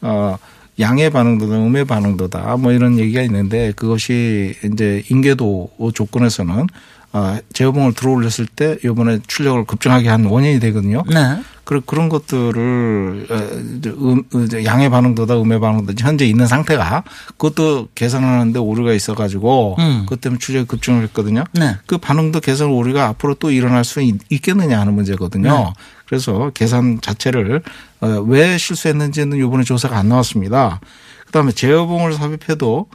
[0.00, 0.36] 어
[0.78, 6.66] 양의 반응도다 음의 반응도다 뭐 이런 얘기가 있는데 그것이 이제 인계도 조건에서는
[7.12, 11.04] 어 제어봉을 들어올렸을 때 이번에 출력을 급증하게 한 원인이 되거든요.
[11.08, 11.38] 네.
[11.62, 13.34] 그런 그런 것들을 어,
[14.34, 17.04] 음, 양의 반응도다 음의 반응도다 현재 있는 상태가
[17.38, 20.00] 그것도 계산하는데 오류가 있어가지고 음.
[20.02, 21.44] 그것 때문에 출력이 급증을 했거든요.
[21.52, 21.76] 네.
[21.86, 25.50] 그 반응도 계산 오류가 앞으로 또 일어날 수 있- 있겠느냐 하는 문제거든요.
[25.50, 25.72] 네.
[26.14, 27.60] 그래서 계산 자체를
[28.00, 30.78] 어, 왜 실수했는지는 이번에 조사가 안 나왔습니다.
[31.26, 32.86] 그다음에 제어봉을 삽입해도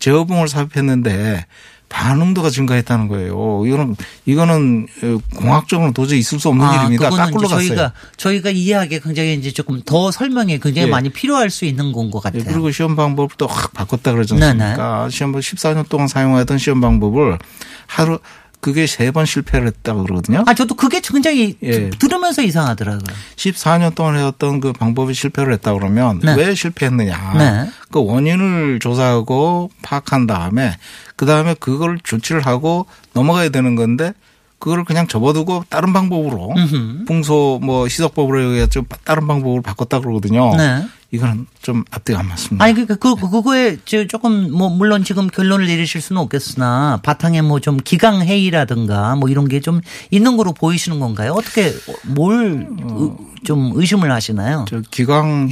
[0.00, 1.46] 제어봉을 삽입했는데
[1.88, 3.62] 반응도가 증가했다는 거예요.
[3.64, 3.96] 이거는
[4.26, 7.06] 이거는 어, 공학적으로 도저히 있을 수 없는 일입니다.
[7.06, 7.68] 아, 그거는 까꿀로 이제 갔어요.
[7.68, 10.90] 저희가 저희가 이해하기에 굉장히 이제 조금 더 설명이 굉장히 예.
[10.90, 12.42] 많이 필요할 수 있는 건 것 같아요.
[12.44, 14.46] 예, 그리고 시험 방법을 또 확 바꿨다 그러지 네네.
[14.64, 15.08] 않습니까?
[15.10, 17.38] 시험 방법 14년 동안 사용하던 시험 방법을
[17.86, 18.18] 하루
[18.60, 20.42] 그게 세 번 실패를 했다고 그러거든요.
[20.46, 21.90] 아, 저도 그게 굉장히 예.
[21.90, 23.16] 들으면서 이상하더라고요.
[23.36, 26.34] 14년 동안 해왔던 그 방법이 실패를 했다 그러면 네.
[26.34, 27.34] 왜 실패했느냐.
[27.38, 27.70] 네.
[27.90, 30.76] 그 원인을 조사하고 파악한 다음에
[31.16, 34.12] 그 다음에 그걸 조치를 하고 넘어가야 되는 건데
[34.58, 37.04] 그걸 그냥 접어두고 다른 방법으로 음흠.
[37.06, 40.54] 풍소 뭐 시석법으로 해가지고 다른 방법으로 바꿨다 그러거든요.
[40.56, 40.84] 네.
[41.10, 42.62] 이거는 좀 앞뒤가 안 맞습니다.
[42.62, 47.40] 아니 그러니까 그 그- 그거에 저 조금 뭐 물론 지금 결론을 내리실 수는 없겠으나 바탕에
[47.40, 49.80] 뭐 좀 기강 회의라든가 뭐 이런 게 좀
[50.10, 51.32] 있는 거로 보이시는 건가요?
[51.32, 51.72] 어떻게
[52.04, 54.66] 뭘좀 의심을 하시나요?
[54.68, 55.48] 저 기강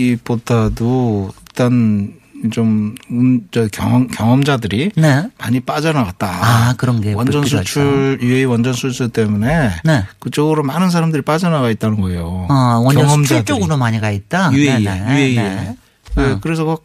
[0.00, 2.12] 회의보다도 일단
[2.52, 5.28] 좀, 음, 저 경험, 경험자들이 네.
[5.38, 6.26] 많이 빠져나갔다.
[6.28, 7.44] 아, 그런 게 원전.
[7.44, 10.04] 수출, UAE 원전 수출 때문에 네.
[10.20, 12.46] 그쪽으로 많은 사람들이 빠져나가 있다는 거예요.
[12.48, 13.44] 아, 원전 수출 경험자들이.
[13.44, 14.52] 쪽으로 많이 가 있다.
[14.52, 15.14] UAE, 네네.
[15.14, 15.34] UAE.
[15.36, 15.76] 네.
[16.16, 16.38] 네, 어.
[16.40, 16.76] 그래서 그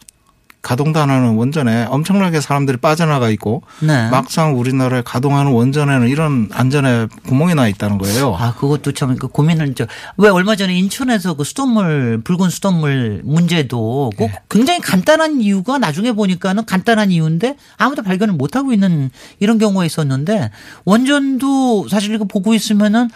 [0.66, 4.10] 가동도 안 하는 원전에 엄청나게 사람들이 빠져나가 있고 네.
[4.10, 8.34] 막상 우리나라에 가동하는 원전에는 이런 안전에 구멍이 나 있다는 거예요.
[8.34, 14.26] 아, 그것도 참 그 고민을 저왜 얼마 전에 인천에서 그 수돗물 붉은 수돗물 문제도 꼭
[14.32, 14.34] 네.
[14.50, 20.50] 굉장히 간단한 이유가 나중에 보니까는 간단한 이유인데 아무도 발견을 못 하고 있는 이런 경우가 있었는데
[20.86, 23.10] 원전도 사실 이거 보고 있으면은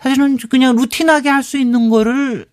[0.00, 2.46] 사실은 그냥 루틴하게 할 수 있는 거를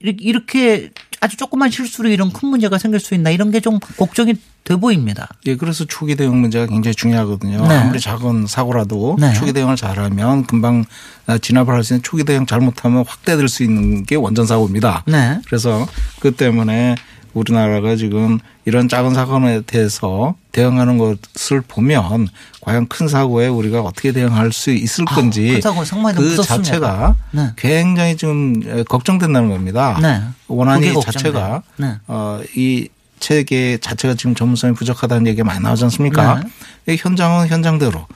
[0.00, 0.90] 이렇게
[1.20, 5.28] 아주 조그만 실수로 이런 큰 문제가 생길 수 있나 이런 게 좀 걱정이 돼 보입니다.
[5.46, 7.66] 예, 그래서 초기 대응 문제가 굉장히 중요하거든요.
[7.68, 7.74] 네.
[7.76, 9.32] 아무리 작은 사고라도 네.
[9.34, 10.84] 초기 대응을 잘하면 금방
[11.26, 15.04] 아, 진압을 할 수 있는 초기 대응 잘못하면 확대될 수 있는 게 원전 사고입니다.
[15.06, 15.40] 네.
[15.46, 15.86] 그래서
[16.20, 16.94] 그 때문에
[17.32, 22.28] 우리나라가 지금 이런 작은 사건에 대해서 대응하는 것을 보면
[22.60, 26.42] 과연 큰 사고에 우리가 어떻게 대응할 수 있을 아, 건지 그 무섭습니다.
[26.44, 27.50] 자체가 네.
[27.56, 29.98] 굉장히 지금 걱정된다는 겁니다.
[30.02, 30.20] 네.
[30.48, 30.92] 원안이.
[31.00, 31.94] 자체가 네.
[32.08, 32.88] 어, 이
[33.20, 36.42] 체계 자체가 지금 전문성이 부족하다는 얘기가 많이 나오지 않습니까?
[36.86, 36.94] 네.
[36.94, 38.06] 이 현장은 현장대로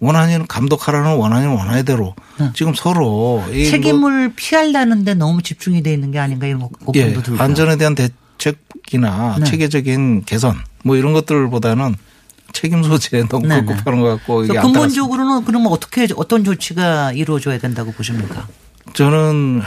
[0.00, 2.14] 원안이는 감독하라는 원안이는 원안대로
[2.54, 6.98] 지금 서로 이 뭐- 책임을 피하려는데 너무 집중이 돼 있는 게 아닌가 이런 거- 걱정도
[7.00, 7.40] 예, 들고요.
[7.42, 8.08] 안전에 대한 대
[8.38, 9.44] 책이나 네.
[9.44, 11.96] 체계적인 개선 뭐 이런 것들보다는
[12.52, 13.66] 책임 소재에 너무 네, 네.
[13.66, 14.58] 급급하는 것 같고 이게.
[14.58, 18.46] 근본적으로는 그러면 어떻게 어떤 조치가 이루어져야 된다고 보십니까?
[18.94, 19.62] 저는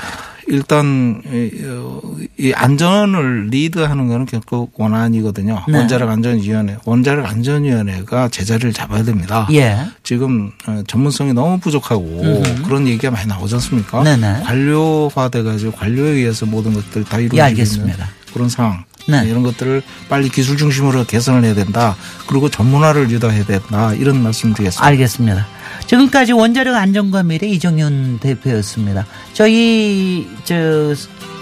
[0.48, 2.02] 일단 이, 어,
[2.38, 5.64] 이 안전을 리드하는 거는 결국 원안이거든요.
[5.68, 5.78] 네.
[5.78, 6.78] 원자력 안전위원회.
[6.84, 9.48] 원자력 안전위원회가 제자리를 잡아야 됩니다.
[9.54, 9.78] 예.
[10.04, 12.64] 지금 어, 전문성이 너무 부족하고 음흠.
[12.64, 14.04] 그런 얘기가 많이 나오지 않습니까?
[14.04, 14.42] 네네.
[14.44, 18.10] 관료화돼 가지고 관료에 의해서 모든 것들 다 예, 이루어지고 알겠습니다.
[18.34, 18.84] 그런 상황.
[19.08, 19.24] 네.
[19.28, 21.96] 이런 것들을 빨리 기술 중심으로 개선을 해야 된다.
[22.28, 23.94] 그리고 전문화를 유도해야 된다.
[23.94, 24.86] 이런 말씀 드리겠습니다.
[24.86, 25.48] 알겠습니다.
[25.88, 29.06] 지금까지 원자력 안전과 미래 이정윤 대표였습니다.
[29.34, 30.94] 저희 저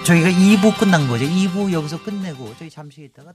[0.05, 1.25] 저희가 2부 끝난 거죠.
[1.25, 3.31] 2부 여기서 끝내고 저희 잠시 있다가